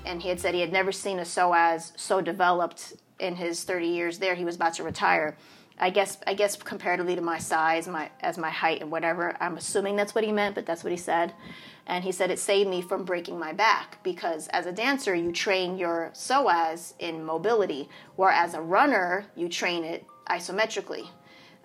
And 0.04 0.22
he 0.22 0.28
had 0.28 0.40
said 0.40 0.54
he 0.54 0.60
had 0.60 0.72
never 0.72 0.92
seen 0.92 1.18
a 1.18 1.22
psoas 1.22 1.92
so 1.96 2.20
developed 2.20 2.94
in 3.18 3.36
his 3.36 3.64
30 3.64 3.86
years 3.86 4.18
there. 4.18 4.34
He 4.34 4.44
was 4.44 4.56
about 4.56 4.74
to 4.74 4.82
retire. 4.82 5.36
I 5.78 5.90
guess 5.90 6.18
I 6.24 6.34
guess 6.34 6.54
comparatively 6.54 7.16
to 7.16 7.20
my 7.20 7.38
size, 7.38 7.88
my 7.88 8.10
as 8.20 8.38
my 8.38 8.50
height 8.50 8.80
and 8.80 8.92
whatever, 8.92 9.36
I'm 9.40 9.56
assuming 9.56 9.96
that's 9.96 10.14
what 10.14 10.22
he 10.22 10.30
meant, 10.30 10.54
but 10.54 10.66
that's 10.66 10.84
what 10.84 10.92
he 10.92 10.96
said. 10.96 11.32
And 11.86 12.04
he 12.04 12.12
said 12.12 12.30
it 12.30 12.38
saved 12.38 12.70
me 12.70 12.80
from 12.80 13.04
breaking 13.04 13.38
my 13.38 13.52
back 13.52 14.02
because 14.04 14.46
as 14.48 14.66
a 14.66 14.72
dancer 14.72 15.16
you 15.16 15.32
train 15.32 15.76
your 15.76 16.12
psoas 16.14 16.94
in 17.00 17.24
mobility, 17.24 17.88
whereas 18.14 18.54
a 18.54 18.60
runner 18.60 19.26
you 19.34 19.48
train 19.48 19.82
it 19.82 20.06
isometrically 20.28 21.08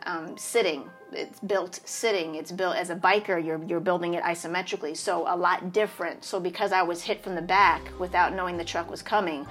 um, 0.03 0.37
sitting. 0.37 0.89
It's 1.11 1.39
built 1.39 1.79
sitting. 1.85 2.35
It's 2.35 2.51
built 2.51 2.75
as 2.75 2.89
a 2.89 2.95
biker. 2.95 3.43
You're 3.43 3.63
you're 3.63 3.79
building 3.79 4.13
it 4.13 4.23
isometrically, 4.23 4.95
so 4.95 5.25
a 5.27 5.35
lot 5.35 5.73
different. 5.73 6.23
So 6.23 6.39
because 6.39 6.71
I 6.71 6.83
was 6.83 7.01
hit 7.01 7.23
from 7.23 7.35
the 7.35 7.41
back 7.41 7.81
without 7.99 8.33
knowing 8.33 8.57
the 8.57 8.63
truck 8.63 8.89
was 8.89 9.01
coming, 9.01 9.47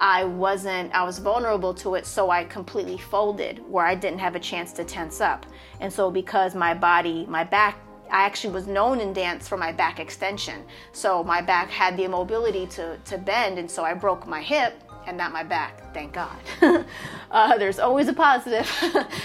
I 0.00 0.24
wasn't. 0.24 0.94
I 0.94 1.02
was 1.04 1.18
vulnerable 1.18 1.74
to 1.74 1.96
it, 1.96 2.06
so 2.06 2.30
I 2.30 2.44
completely 2.44 2.98
folded 2.98 3.58
where 3.68 3.86
I 3.86 3.94
didn't 3.94 4.20
have 4.20 4.36
a 4.36 4.40
chance 4.40 4.72
to 4.74 4.84
tense 4.84 5.20
up. 5.20 5.46
And 5.80 5.92
so 5.92 6.10
because 6.10 6.54
my 6.54 6.74
body, 6.74 7.26
my 7.28 7.44
back. 7.44 7.80
I 8.10 8.26
actually 8.26 8.52
was 8.52 8.66
known 8.66 9.00
in 9.00 9.14
dance 9.14 9.48
for 9.48 9.56
my 9.56 9.72
back 9.72 9.98
extension. 9.98 10.62
So 10.92 11.24
my 11.24 11.40
back 11.40 11.70
had 11.70 11.96
the 11.96 12.04
immobility 12.04 12.66
to, 12.66 12.98
to 12.98 13.18
bend, 13.18 13.58
and 13.58 13.68
so 13.68 13.82
I 13.82 13.94
broke 13.94 14.26
my 14.26 14.42
hip 14.42 14.74
and 15.06 15.16
not 15.16 15.32
my 15.32 15.42
back, 15.42 15.92
thank 15.92 16.12
God. 16.12 16.36
uh, 17.30 17.56
there's 17.58 17.78
always 17.78 18.08
a 18.08 18.12
positive 18.12 18.70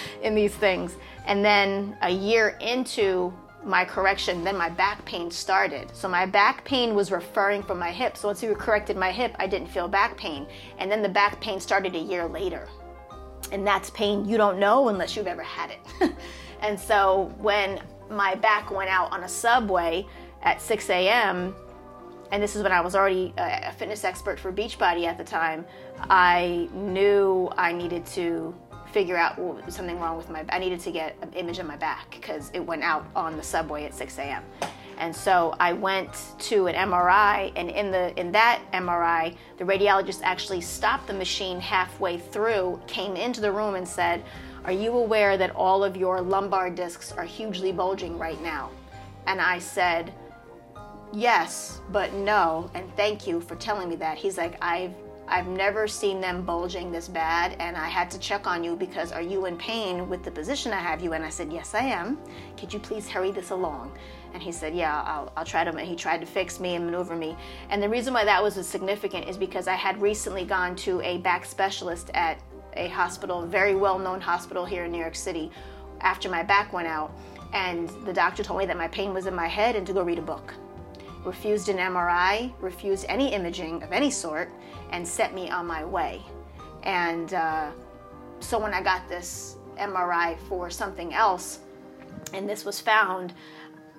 in 0.22 0.36
these 0.36 0.54
things. 0.54 0.96
And 1.26 1.44
then 1.44 1.98
a 2.02 2.10
year 2.10 2.58
into 2.60 3.34
my 3.64 3.84
correction, 3.86 4.44
then 4.44 4.58
my 4.58 4.70
back 4.70 5.04
pain 5.06 5.30
started. 5.30 5.94
So 5.96 6.08
my 6.08 6.26
back 6.26 6.64
pain 6.64 6.96
was 6.96 7.12
referring 7.12 7.64
from 7.64 7.78
my 7.78 7.92
hip. 7.92 8.18
So 8.18 8.30
once 8.30 8.42
you 8.42 8.54
corrected 8.56 8.98
my 8.98 9.12
hip, 9.12 9.36
I 9.40 9.48
didn't 9.48 9.68
feel 9.68 9.88
back 9.88 10.18
pain. 10.18 10.48
And 10.78 10.92
then 10.92 11.02
the 11.02 11.10
back 11.10 11.40
pain 11.42 11.60
started 11.60 11.96
a 11.96 12.00
year 12.00 12.28
later. 12.28 12.68
And 13.52 13.66
that's 13.66 13.90
pain 13.92 14.28
you 14.28 14.38
don't 14.38 14.60
know 14.60 14.90
unless 14.90 15.16
you've 15.16 15.28
ever 15.28 15.44
had 15.44 15.72
it. 15.72 16.14
and 16.62 16.80
so 16.80 17.34
when 17.38 17.82
my 18.10 18.36
back 18.36 18.72
went 18.72 18.90
out 18.90 19.12
on 19.12 19.24
a 19.24 19.30
subway 19.30 20.06
at 20.42 20.62
6 20.62 20.90
a.m., 20.90 21.56
and 22.32 22.42
this 22.42 22.56
is 22.56 22.64
when 22.64 22.72
I 22.72 22.82
was 22.82 22.96
already 22.96 23.34
a 23.38 23.72
fitness 23.74 24.04
expert 24.04 24.40
for 24.40 24.52
Beachbody 24.52 25.06
at 25.06 25.18
the 25.18 25.24
time, 25.24 25.66
I 26.10 26.70
knew 26.74 27.50
I 27.58 27.74
needed 27.74 28.06
to 28.08 28.56
figure 28.92 29.18
out 29.18 29.36
something 29.72 30.00
wrong 30.00 30.18
with 30.18 30.30
my 30.30 30.44
I 30.50 30.60
needed 30.60 30.80
to 30.82 30.92
get 30.92 31.16
an 31.22 31.32
image 31.34 31.60
of 31.60 31.68
my 31.68 31.78
back 31.78 32.10
because 32.12 32.50
it 32.54 32.60
went 32.60 32.84
out 32.84 33.06
on 33.16 33.38
the 33.38 33.44
subway 33.44 33.86
at 33.86 33.94
6 33.94 34.18
a.m. 34.18 34.44
And 34.98 35.16
so 35.16 35.56
I 35.60 35.74
went 35.74 36.12
to 36.40 36.68
an 36.68 36.76
MRI, 36.76 37.54
and 37.56 37.70
in 37.70 37.90
the 37.90 38.20
in 38.20 38.34
that 38.34 38.62
MRI, 38.74 39.36
the 39.58 39.64
radiologist 39.64 40.20
actually 40.24 40.60
stopped 40.60 41.08
the 41.08 41.14
machine 41.14 41.60
halfway 41.62 42.18
through, 42.18 42.82
came 42.86 43.16
into 43.16 43.40
the 43.40 43.52
room, 43.52 43.76
and 43.76 43.88
said, 43.88 44.24
"Are 44.66 44.74
you 44.74 44.92
aware 44.98 45.38
that 45.38 45.56
all 45.56 45.86
of 45.86 45.96
your 45.96 46.20
lumbar 46.22 46.70
discs 46.70 47.14
are 47.14 47.24
hugely 47.24 47.72
bulging 47.72 48.20
right 48.20 48.42
now?" 48.44 48.72
And 49.26 49.40
I 49.40 49.60
said, 49.60 50.12
yes, 51.14 51.82
but 51.92 52.14
no, 52.14 52.70
and 52.74 52.94
thank 52.96 53.28
you 53.28 53.42
for 53.42 53.56
telling 53.56 53.90
me 53.90 53.96
that. 53.98 54.18
He's 54.18 54.38
like, 54.38 54.58
I've 54.62 54.94
I've 55.32 55.48
never 55.48 55.88
seen 55.88 56.20
them 56.20 56.42
bulging 56.42 56.92
this 56.92 57.08
bad, 57.08 57.56
and 57.60 57.78
I 57.78 57.88
had 57.88 58.10
to 58.12 58.20
check 58.20 58.48
on 58.48 58.64
you 58.64 58.76
because 58.76 59.12
are 59.12 59.22
you 59.22 59.46
in 59.46 59.58
pain 59.58 60.10
with 60.10 60.24
the 60.24 60.32
position 60.32 60.74
I 60.74 60.80
have 60.80 61.02
you? 61.02 61.14
And 61.14 61.24
I 61.24 61.30
said, 61.30 61.54
Yes, 61.54 61.76
I 61.76 61.82
am. 61.82 62.18
Could 62.58 62.74
you 62.74 62.80
please 62.80 63.08
hurry 63.08 63.32
this 63.32 63.52
along? 63.52 63.96
And 64.34 64.42
he 64.42 64.52
said, 64.52 64.74
Yeah, 64.74 65.04
I'll, 65.04 65.32
I'll 65.38 65.46
try 65.46 65.64
to. 65.64 65.80
He 65.82 65.96
tried 65.96 66.22
to 66.22 66.26
fix 66.26 66.60
me 66.60 66.74
and 66.74 66.84
maneuver 66.84 67.16
me. 67.16 67.38
And 67.70 67.82
the 67.82 67.88
reason 67.88 68.12
why 68.12 68.26
that 68.26 68.42
was 68.42 68.56
significant 68.66 69.30
is 69.30 69.38
because 69.38 69.68
I 69.68 69.76
had 69.76 70.02
recently 70.02 70.46
gone 70.46 70.76
to 70.78 71.00
a 71.02 71.20
back 71.20 71.46
specialist 71.46 72.10
at 72.16 72.42
a 72.74 72.88
hospital, 72.88 73.46
very 73.46 73.76
well 73.76 74.00
known 74.00 74.20
hospital 74.22 74.66
here 74.66 74.86
in 74.86 74.92
New 74.92 75.00
York 75.00 75.16
City, 75.16 75.52
after 76.02 76.28
my 76.28 76.42
back 76.42 76.74
went 76.74 76.88
out. 76.88 77.16
And 77.54 77.88
the 78.06 78.14
doctor 78.14 78.44
told 78.44 78.60
me 78.60 78.66
that 78.66 78.78
my 78.78 78.88
pain 78.88 79.14
was 79.14 79.28
in 79.28 79.36
my 79.36 79.48
head 79.48 79.76
and 79.76 79.86
to 79.86 79.94
go 79.94 80.02
read 80.02 80.18
a 80.18 80.24
book 80.24 80.56
refused 81.30 81.70
an 81.70 81.78
MRI, 81.78 82.52
refused 82.60 83.06
any 83.08 83.32
imaging 83.34 83.84
of 83.84 83.92
any 83.92 84.10
sort, 84.10 84.50
and 84.90 85.08
set 85.08 85.32
me 85.36 85.48
on 85.52 85.68
my 85.68 85.86
way. 85.86 86.24
And 86.82 87.36
uh, 87.36 87.70
so 88.40 88.58
when 88.58 88.74
I 88.74 88.82
got 88.82 89.08
this 89.08 89.58
MRI 89.78 90.40
for 90.48 90.72
something 90.72 91.14
else, 91.14 91.60
and 92.34 92.50
this 92.50 92.66
was 92.66 92.80
found, 92.82 93.34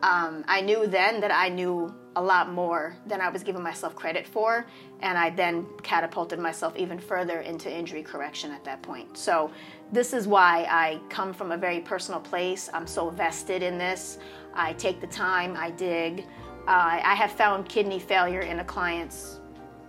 um, 0.03 0.45
I 0.49 0.61
knew 0.61 0.89
then 0.89 1.21
that 1.21 1.31
I 1.31 1.49
knew 1.49 1.95
a 2.17 2.23
lot 2.23 2.51
more 2.51 2.97
than 3.07 3.21
I 3.21 3.29
was 3.29 3.45
giving 3.45 3.63
myself 3.63 3.95
credit 3.95 4.27
for, 4.27 4.67
and 4.99 5.17
I 5.17 5.31
then 5.31 5.67
catapulted 5.85 6.41
myself 6.41 6.75
even 6.77 6.99
further 6.99 7.43
into 7.43 7.73
injury 7.73 8.03
correction 8.03 8.51
at 8.51 8.65
that 8.65 8.83
point. 8.83 9.17
So, 9.17 9.53
this 9.93 10.13
is 10.13 10.27
why 10.27 10.67
I 10.69 11.01
come 11.09 11.33
from 11.33 11.53
a 11.53 11.57
very 11.57 11.81
personal 11.81 12.21
place. 12.21 12.69
I'm 12.75 12.89
so 12.89 13.11
vested 13.11 13.63
in 13.63 13.79
this. 13.79 14.19
I 14.55 14.73
take 14.73 15.01
the 15.01 15.07
time, 15.07 15.57
I 15.57 15.71
dig, 15.71 16.27
uh, 16.67 17.01
I 17.03 17.15
have 17.15 17.33
found 17.33 17.69
kidney 17.69 17.99
failure 17.99 18.41
in 18.41 18.61
a 18.61 18.65
client's 18.65 19.41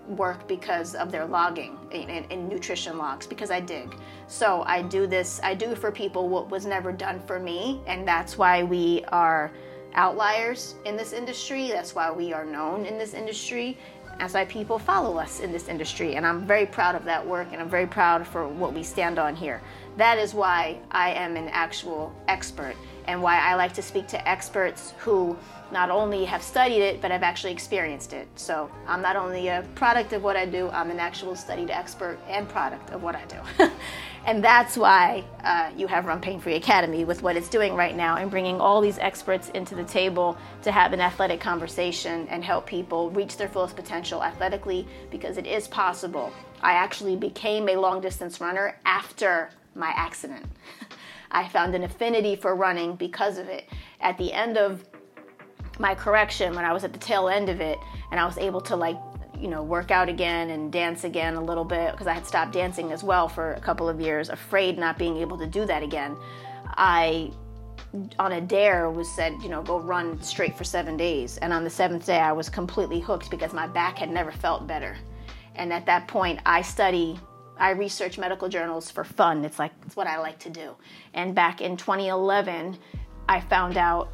work 0.08 0.48
because 0.48 0.96
of 0.96 1.12
their 1.12 1.26
logging 1.26 1.78
in, 1.92 2.50
nutrition 2.50 2.98
logs 2.98 3.28
because 3.28 3.52
I 3.52 3.60
dig. 3.60 3.96
So 4.28 4.64
I 4.64 4.82
do 4.82 5.08
this, 5.08 5.40
I 5.44 5.54
do 5.54 5.76
for 5.76 5.92
people 5.92 6.30
what 6.30 6.50
was 6.50 6.66
never 6.66 6.92
done 6.92 7.20
for 7.20 7.40
me, 7.40 7.82
and 7.88 8.08
that's 8.08 8.38
why 8.38 8.64
we 8.64 9.04
are 9.10 9.52
outliers 9.94 10.76
in 10.86 10.96
this 10.96 11.14
industry. 11.14 11.70
That's 11.70 11.94
why 11.94 12.12
we 12.12 12.34
are 12.34 12.46
known 12.46 12.86
in 12.86 12.98
this 12.98 13.14
industry. 13.14 13.78
That's 14.20 14.34
why 14.34 14.46
people 14.46 14.78
follow 14.78 15.18
us 15.18 15.40
in 15.40 15.52
this 15.52 15.68
industry, 15.68 16.16
and 16.16 16.26
I'm 16.26 16.46
very 16.46 16.66
proud 16.66 16.96
of 16.96 17.06
that 17.06 17.26
work, 17.26 17.48
and 17.52 17.62
I'm 17.62 17.70
very 17.70 17.88
proud 17.88 18.28
for 18.28 18.48
what 18.48 18.74
we 18.74 18.84
stand 18.84 19.18
on 19.18 19.36
here. 19.36 19.62
That 19.98 20.18
is 20.18 20.34
why 20.34 20.80
I 20.92 21.12
am 21.12 21.36
an 21.36 21.48
actual 21.50 22.14
expert, 22.28 22.76
and 23.08 23.22
why 23.22 23.40
I 23.40 23.56
like 23.56 23.74
to 23.74 23.82
speak 23.82 24.08
to 24.10 24.28
experts 24.28 24.94
who 25.00 25.38
not 25.72 25.90
only 25.90 26.26
have 26.26 26.44
studied 26.44 26.82
it, 26.82 27.02
but 27.02 27.12
have 27.12 27.24
actually 27.24 27.54
experienced 27.54 28.14
it. 28.14 28.28
So 28.36 28.70
I'm 28.88 29.02
not 29.02 29.16
only 29.16 29.48
a 29.48 29.66
product 29.76 30.14
of 30.14 30.24
what 30.24 30.36
I 30.36 30.46
do, 30.46 30.70
I'm 30.70 30.92
an 30.92 31.00
actual 31.00 31.36
studied 31.36 31.70
expert 31.70 32.20
and 32.28 32.48
product 32.48 32.90
of 32.92 33.04
what 33.04 33.16
I 33.16 33.24
do. 33.26 33.38
and 34.26 34.44
that's 34.44 34.78
why 34.78 35.24
uh, 35.44 35.72
you 35.76 35.88
have 35.88 36.06
Run 36.06 36.20
Pain 36.20 36.40
Free 36.40 36.56
Academy 36.56 37.06
with 37.06 37.24
what 37.24 37.36
it's 37.38 37.50
doing 37.50 37.74
right 37.74 37.96
now 37.96 38.18
and 38.18 38.30
bringing 38.30 38.60
all 38.60 38.82
these 38.82 39.00
experts 39.00 39.50
into 39.50 39.76
the 39.76 39.84
table 39.86 40.38
to 40.64 40.72
have 40.72 40.94
an 40.94 41.00
athletic 41.00 41.40
conversation 41.40 42.28
and 42.28 42.44
help 42.44 42.66
people 42.66 43.10
reach 43.12 43.38
their 43.38 43.48
fullest 43.48 43.76
potential 43.76 44.24
athletically 44.24 44.88
because 45.10 45.38
it 45.38 45.48
is 45.48 45.68
possible. 45.68 46.32
I 46.62 46.74
actually 46.74 47.16
became 47.16 47.70
a 47.70 47.76
long 47.78 48.02
distance 48.02 48.42
runner 48.42 48.78
after 48.86 49.50
my 49.74 49.94
accident. 49.96 50.46
I 51.32 51.48
found 51.48 51.76
an 51.76 51.84
affinity 51.84 52.36
for 52.36 52.56
running 52.56 52.96
because 52.96 53.38
of 53.38 53.48
it. 53.48 53.70
At 54.00 54.18
the 54.18 54.34
end 54.34 54.58
of 54.58 54.86
my 55.80 55.96
correction 55.96 56.56
when 56.56 56.64
I 56.64 56.74
was 56.74 56.84
at 56.84 56.94
the 56.94 57.00
tail 57.00 57.28
end 57.28 57.50
of 57.50 57.60
it 57.60 57.78
and 58.12 58.20
I 58.20 58.26
was 58.26 58.38
able 58.38 58.62
to 58.62 58.76
like 58.76 58.98
you 59.38 59.48
know 59.48 59.64
work 59.64 59.90
out 59.90 60.08
again 60.08 60.52
and 60.52 60.72
dance 60.72 61.04
again 61.04 61.36
a 61.36 61.42
little 61.44 61.66
bit 61.66 61.92
because 61.92 62.08
I 62.08 62.14
had 62.14 62.26
stopped 62.26 62.54
dancing 62.54 62.92
as 62.92 63.04
well 63.04 63.28
for 63.28 63.54
a 63.54 63.60
couple 63.60 63.90
of 63.90 64.00
years 64.00 64.30
afraid 64.30 64.78
not 64.78 64.98
being 64.98 65.18
able 65.18 65.38
to 65.40 65.48
do 65.48 65.66
that 65.66 65.82
again 65.82 66.16
I 66.68 67.32
on 68.20 68.34
a 68.34 68.42
dare 68.42 68.90
was 68.90 69.10
said 69.10 69.34
you 69.42 69.50
know 69.50 69.64
go 69.64 69.80
run 69.80 70.22
straight 70.22 70.56
for 70.56 70.64
7 70.64 70.96
days 70.96 71.38
and 71.38 71.52
on 71.52 71.64
the 71.64 71.70
7th 71.70 72.06
day 72.06 72.20
I 72.20 72.32
was 72.32 72.50
completely 72.50 73.00
hooked 73.00 73.32
because 73.32 73.54
my 73.54 73.68
back 73.68 73.98
had 73.98 74.12
never 74.12 74.32
felt 74.32 74.68
better 74.68 74.96
and 75.56 75.74
at 75.74 75.86
that 75.88 76.08
point 76.08 76.40
I 76.46 76.62
study 76.62 77.20
I 77.62 77.72
research 77.72 78.18
medical 78.18 78.50
journals 78.50 78.90
for 78.90 79.04
fun. 79.04 79.46
It's 79.46 79.60
like 79.60 79.72
it's 79.86 79.96
what 79.96 80.08
I 80.08 80.18
like 80.18 80.40
to 80.40 80.50
do. 80.50 80.76
And 81.14 81.36
back 81.36 81.62
in 81.62 81.78
2011, 81.78 82.78
I 83.30 83.40
found 83.40 83.78
out 83.78 84.10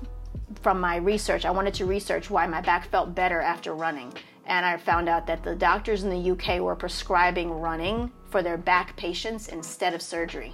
from 0.61 0.81
my 0.81 0.97
research, 0.97 1.45
I 1.45 1.51
wanted 1.51 1.73
to 1.75 1.85
research 1.85 2.29
why 2.29 2.45
my 2.45 2.59
back 2.59 2.89
felt 2.89 3.15
better 3.15 3.39
after 3.39 3.73
running. 3.73 4.11
And 4.47 4.65
I 4.65 4.75
found 4.75 5.07
out 5.07 5.25
that 5.27 5.43
the 5.43 5.55
doctors 5.55 6.03
in 6.03 6.09
the 6.09 6.31
UK 6.31 6.59
were 6.59 6.75
prescribing 6.75 7.49
running 7.49 8.11
for 8.29 8.43
their 8.43 8.57
back 8.57 8.97
patients 8.97 9.47
instead 9.47 9.93
of 9.93 10.01
surgery. 10.01 10.51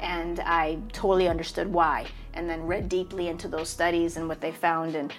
And 0.00 0.40
I 0.40 0.78
totally 0.92 1.28
understood 1.28 1.72
why, 1.72 2.06
and 2.34 2.50
then 2.50 2.66
read 2.66 2.88
deeply 2.88 3.28
into 3.28 3.46
those 3.46 3.68
studies 3.68 4.16
and 4.16 4.28
what 4.28 4.40
they 4.40 4.52
found. 4.52 4.96
And 4.96 5.12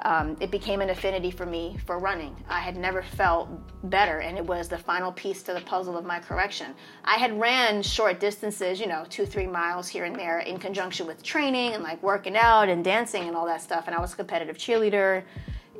um, 0.00 0.36
it 0.40 0.50
became 0.50 0.80
an 0.80 0.90
affinity 0.90 1.30
for 1.30 1.46
me 1.46 1.76
for 1.86 1.98
running. 1.98 2.34
I 2.48 2.60
had 2.60 2.76
never 2.76 3.02
felt 3.02 3.48
better, 3.88 4.18
and 4.18 4.36
it 4.36 4.44
was 4.44 4.68
the 4.68 4.78
final 4.78 5.12
piece 5.12 5.42
to 5.44 5.54
the 5.54 5.60
puzzle 5.60 5.96
of 5.96 6.04
my 6.04 6.18
correction. 6.18 6.74
I 7.04 7.16
had 7.16 7.38
ran 7.38 7.82
short 7.82 8.18
distances, 8.18 8.80
you 8.80 8.86
know, 8.86 9.04
two, 9.08 9.26
three 9.26 9.46
miles 9.46 9.88
here 9.88 10.04
and 10.04 10.16
there 10.16 10.40
in 10.40 10.58
conjunction 10.58 11.06
with 11.06 11.22
training 11.22 11.74
and 11.74 11.82
like 11.84 12.02
working 12.02 12.36
out 12.36 12.68
and 12.68 12.84
dancing 12.84 13.28
and 13.28 13.36
all 13.36 13.46
that 13.46 13.62
stuff. 13.62 13.84
And 13.86 13.94
I 13.94 14.00
was 14.00 14.12
a 14.12 14.16
competitive 14.16 14.56
cheerleader 14.56 15.22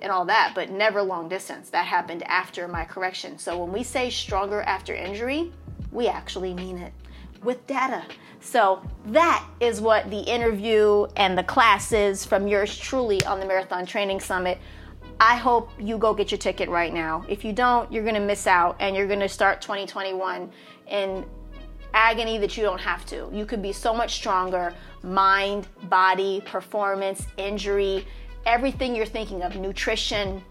and 0.01 0.13
all 0.13 0.25
that, 0.27 0.53
but 0.55 0.71
never 0.71 1.03
long 1.03 1.29
distance. 1.29 1.71
That 1.71 1.87
happened 1.87 2.23
after 2.25 2.69
my 2.69 2.85
correction. 2.85 3.39
So 3.39 3.59
when 3.63 3.73
we 3.73 3.83
say 3.83 4.11
stronger 4.11 4.63
after 4.63 4.95
injury, 4.95 5.53
we 5.91 6.09
actually 6.09 6.55
mean 6.55 6.79
it. 6.79 6.93
With 7.43 7.67
data. 7.67 8.05
So 8.41 8.83
that 9.07 9.47
is 9.61 9.81
what 9.81 10.11
the 10.11 10.21
interview 10.21 11.07
and 11.17 11.37
the 11.37 11.45
classes 11.45 12.25
from 12.25 12.47
yours 12.47 12.77
truly 12.77 13.25
on 13.25 13.41
the 13.41 13.47
Marathon 13.47 13.87
Training 13.87 14.21
Summit. 14.21 14.59
I 15.21 15.37
hope 15.37 15.71
you 15.79 15.99
go 15.99 16.13
get 16.15 16.31
your 16.31 16.39
ticket 16.39 16.69
right 16.69 16.93
now. 16.93 17.25
If 17.29 17.45
you 17.45 17.53
don't, 17.53 17.91
you're 17.93 18.03
going 18.03 18.17
to 18.17 18.21
miss 18.21 18.47
out 18.47 18.77
and 18.81 18.97
you're 18.97 19.07
going 19.07 19.21
to 19.21 19.29
start 19.29 19.61
2021 19.61 20.51
in 20.89 21.25
agony 21.95 22.39
that 22.39 22.57
you 22.57 22.63
don't 22.63 22.81
have 22.81 23.07
to. 23.07 23.29
You 23.33 23.47
could 23.47 23.63
be 23.63 23.73
so 23.73 23.95
much 23.95 24.15
stronger 24.15 24.75
mind, 25.03 25.69
body, 25.85 26.43
performance, 26.47 27.27
injury, 27.37 28.05
everything 28.47 28.97
you're 28.97 29.07
thinking 29.07 29.43
of, 29.43 29.57
nutrition, 29.57 30.43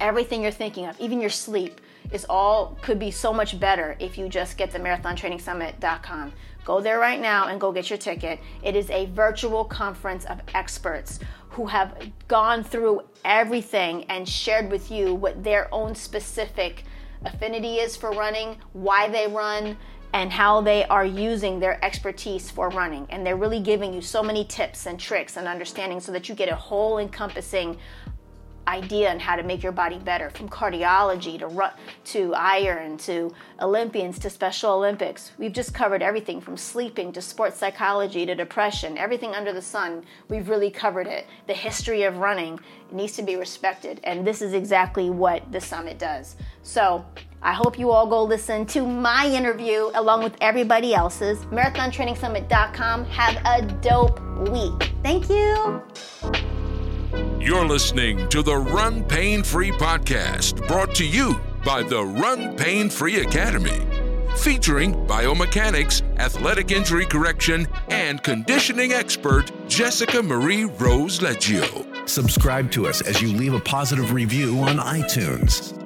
everything 0.00 0.42
you're 0.42 0.50
thinking 0.50 0.86
of, 0.86 0.98
even 1.00 1.20
your 1.20 1.30
sleep 1.30 1.80
is 2.12 2.26
all 2.28 2.76
could 2.82 2.98
be 2.98 3.10
so 3.10 3.32
much 3.32 3.58
better 3.58 3.96
if 3.98 4.16
you 4.18 4.28
just 4.28 4.56
get 4.56 4.70
to 4.72 4.78
marathontrainingsummit.com. 4.78 6.32
Go 6.64 6.80
there 6.80 6.98
right 6.98 7.20
now 7.20 7.46
and 7.46 7.60
go 7.60 7.70
get 7.70 7.90
your 7.90 7.98
ticket. 7.98 8.40
It 8.62 8.74
is 8.74 8.90
a 8.90 9.06
virtual 9.06 9.64
conference 9.64 10.24
of 10.24 10.40
experts 10.54 11.20
who 11.50 11.66
have 11.66 11.96
gone 12.28 12.64
through 12.64 13.02
everything 13.24 14.04
and 14.04 14.28
shared 14.28 14.70
with 14.70 14.90
you 14.90 15.14
what 15.14 15.42
their 15.44 15.72
own 15.72 15.94
specific 15.94 16.84
affinity 17.24 17.76
is 17.76 17.96
for 17.96 18.10
running, 18.10 18.58
why 18.72 19.08
they 19.08 19.26
run, 19.26 19.76
and 20.12 20.32
how 20.32 20.60
they 20.60 20.84
are 20.86 21.04
using 21.04 21.60
their 21.60 21.84
expertise 21.84 22.50
for 22.50 22.68
running. 22.70 23.06
And 23.10 23.24
they're 23.24 23.36
really 23.36 23.60
giving 23.60 23.92
you 23.92 24.00
so 24.00 24.22
many 24.22 24.44
tips 24.44 24.86
and 24.86 24.98
tricks 24.98 25.36
and 25.36 25.46
understanding 25.46 26.00
so 26.00 26.10
that 26.12 26.28
you 26.28 26.34
get 26.34 26.48
a 26.48 26.54
whole 26.54 26.98
encompassing 26.98 27.78
idea 28.68 29.10
on 29.10 29.20
how 29.20 29.36
to 29.36 29.42
make 29.42 29.62
your 29.62 29.72
body 29.72 29.98
better 29.98 30.30
from 30.30 30.48
cardiology 30.48 31.38
to 31.38 31.46
ru- 31.46 31.76
to 32.04 32.34
iron 32.34 32.96
to 32.98 33.32
Olympians 33.60 34.18
to 34.20 34.30
Special 34.30 34.72
Olympics. 34.72 35.32
We've 35.38 35.52
just 35.52 35.74
covered 35.74 36.02
everything 36.02 36.40
from 36.40 36.56
sleeping 36.56 37.12
to 37.12 37.22
sports 37.22 37.58
psychology 37.58 38.26
to 38.26 38.34
depression, 38.34 38.98
everything 38.98 39.34
under 39.34 39.52
the 39.52 39.62
sun. 39.62 40.04
We've 40.28 40.48
really 40.48 40.70
covered 40.70 41.06
it. 41.06 41.26
The 41.46 41.54
history 41.54 42.02
of 42.02 42.18
running 42.18 42.58
needs 42.92 43.14
to 43.14 43.22
be 43.22 43.36
respected, 43.36 44.00
and 44.04 44.26
this 44.26 44.42
is 44.42 44.52
exactly 44.52 45.10
what 45.10 45.50
the 45.52 45.60
summit 45.60 45.98
does. 45.98 46.36
So, 46.62 47.04
I 47.42 47.52
hope 47.52 47.78
you 47.78 47.90
all 47.90 48.06
go 48.06 48.24
listen 48.24 48.66
to 48.66 48.86
my 48.86 49.28
interview 49.28 49.90
along 49.94 50.24
with 50.24 50.34
everybody 50.40 50.94
else's. 50.94 51.44
MarathonTrainingSummit.com. 51.46 53.04
Have 53.04 53.36
a 53.44 53.62
dope 53.80 54.20
week. 54.48 54.92
Thank 55.02 55.28
you. 55.28 55.82
You're 57.46 57.64
listening 57.64 58.28
to 58.30 58.42
the 58.42 58.56
Run 58.56 59.04
Pain 59.04 59.44
Free 59.44 59.70
podcast, 59.70 60.66
brought 60.66 60.96
to 60.96 61.06
you 61.06 61.40
by 61.64 61.84
the 61.84 62.04
Run 62.04 62.56
Pain 62.56 62.90
Free 62.90 63.20
Academy, 63.20 63.86
featuring 64.38 64.92
biomechanics, 65.06 66.02
athletic 66.18 66.72
injury 66.72 67.06
correction, 67.06 67.68
and 67.88 68.20
conditioning 68.24 68.94
expert 68.94 69.52
Jessica 69.68 70.24
Marie 70.24 70.64
Rose 70.64 71.20
Leggio. 71.20 72.08
Subscribe 72.08 72.72
to 72.72 72.88
us 72.88 73.00
as 73.00 73.22
you 73.22 73.28
leave 73.28 73.54
a 73.54 73.60
positive 73.60 74.12
review 74.12 74.58
on 74.64 74.78
iTunes. 74.78 75.85